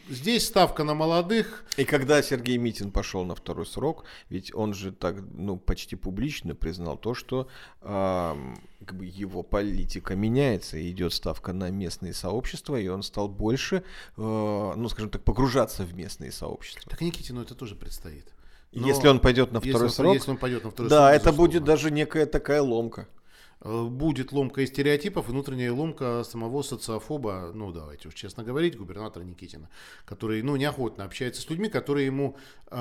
[0.08, 1.64] Здесь ставка на молодых.
[1.78, 6.54] И когда Сергей Митин пошел на второй срок, ведь он же так, ну, почти публично
[6.54, 7.48] признал то, что
[7.82, 13.28] ам, как бы его политика меняется, и идет ставка на местные сообщества, и он стал
[13.28, 13.82] больше, э,
[14.18, 16.84] ну, скажем так, погружаться в местные сообщества.
[16.88, 18.26] Так Никитину это тоже предстоит.
[18.74, 21.08] Но если он пойдет на если второй он- срок, если он пойдет на второй да,
[21.08, 21.48] срок, это безусловно.
[21.54, 23.08] будет даже некая такая ломка.
[23.66, 29.24] Э, Будет ломка и стереотипов, внутренняя ломка самого социофоба, ну давайте уж честно говорить, губернатора
[29.24, 29.70] Никитина,
[30.06, 32.38] который ну, неохотно общается с людьми, которые ему
[32.70, 32.76] э,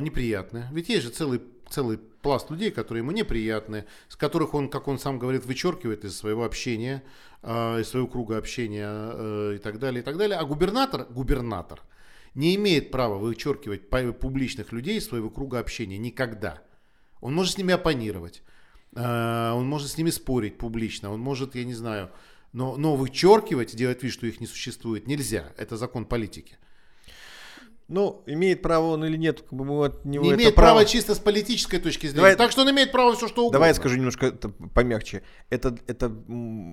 [0.00, 0.68] неприятны.
[0.70, 5.00] Ведь есть же целый, целый пласт людей, которые ему неприятны, с которых он, как он
[5.00, 7.02] сам говорит, вычеркивает из своего общения,
[7.42, 10.38] э, из своего круга общения э, и так далее, и так далее.
[10.38, 11.82] А губернатор, губернатор
[12.36, 16.62] не имеет права вычеркивать публичных людей из своего круга общения никогда.
[17.20, 18.44] Он может с ними оппонировать.
[18.94, 22.10] Э, Он может с ними спорить публично, он может, я не знаю,
[22.52, 25.52] но, но вычеркивать, делать вид, что их не существует, нельзя.
[25.56, 26.56] Это закон политики.
[27.92, 30.84] Ну, имеет право он или нет, как бы мы от него Не имеет право- права
[30.84, 32.16] чисто с политической точки зрения.
[32.16, 33.54] Давай- так что он имеет право все что угодно.
[33.54, 35.22] Давай я скажу немножко это помягче.
[35.48, 36.12] Это, это,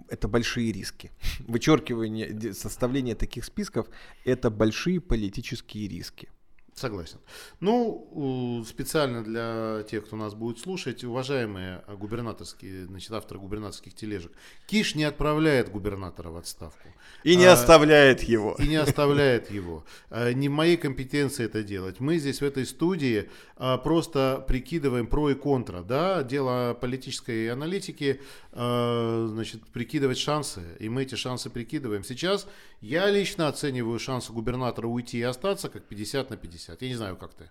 [0.09, 1.09] это большие риски.
[1.47, 3.87] Вычеркивание, составление таких списков–
[4.25, 6.29] это большие политические риски.
[6.77, 7.17] Согласен.
[7.59, 14.31] Ну, специально для тех, кто нас будет слушать, уважаемые губернаторские, значит, авторы губернаторских тележек,
[14.67, 16.87] Киш не отправляет губернатора в отставку.
[17.23, 18.55] И не А, оставляет его.
[18.59, 19.85] и не оставляет его.
[20.11, 21.99] Э, Не в моей компетенции это делать.
[21.99, 25.81] Мы здесь в этой студии а, просто прикидываем про и контра.
[25.81, 26.21] Да?
[26.21, 28.21] Дело политической аналитики,
[28.51, 30.61] э, значит, прикидывать шансы.
[30.79, 32.03] И мы эти шансы прикидываем.
[32.03, 32.47] Сейчас
[32.81, 36.81] я лично оцениваю шансы губернатора уйти и остаться как 50 на 50.
[36.81, 37.49] Я не знаю, как ты.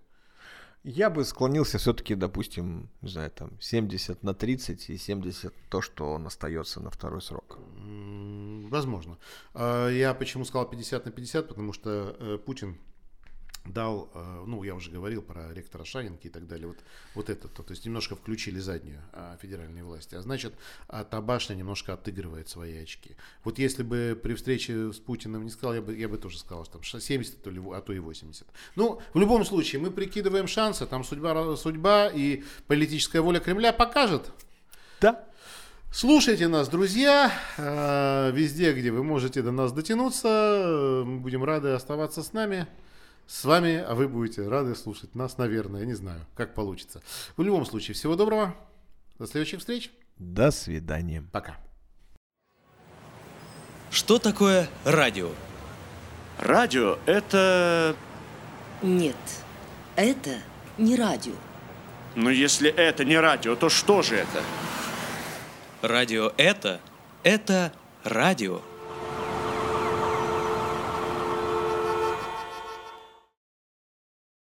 [0.84, 6.12] Я бы склонился все-таки, допустим, не знаю, там 70 на 30 и 70 то, что
[6.12, 7.58] он остается на второй срок.
[8.70, 9.18] Возможно.
[9.52, 12.78] А, Я почему сказал 50 на 50, потому что э, Путин
[13.66, 16.76] дал, э, ну, я уже говорил про ректора Шанинки и так далее, вот,
[17.14, 20.54] вот это, то, то есть немножко включили заднюю а, федеральные власти, а значит,
[20.88, 23.16] а та башня немножко отыгрывает свои очки.
[23.44, 26.64] Вот если бы при встрече с Путиным не сказал, я бы, я бы тоже сказал,
[26.64, 28.46] что там ша- 70, то ли, а то и 80.
[28.76, 34.32] Ну, в любом случае, мы прикидываем шансы, там судьба, судьба и политическая воля Кремля покажет,
[35.00, 35.24] Да.
[35.92, 40.28] Слушайте нас, друзья, э, везде, где вы можете до нас дотянуться.
[40.28, 42.66] Э, Мы будем рады оставаться с нами,
[43.26, 47.02] с вами, а вы будете рады слушать нас, наверное, не знаю, как получится.
[47.36, 48.54] В любом случае, всего доброго,
[49.18, 51.24] до следующих встреч, До свидания.
[51.32, 51.56] пока.
[53.90, 55.30] Что такое радио?
[56.38, 57.96] Радио– это...
[58.82, 59.16] Нет,
[59.96, 60.36] это
[60.76, 61.32] не радио.
[62.14, 64.42] Ну, если это не радио, то что же это?
[65.82, 66.80] Радио это–
[67.22, 67.72] это
[68.04, 68.60] радио.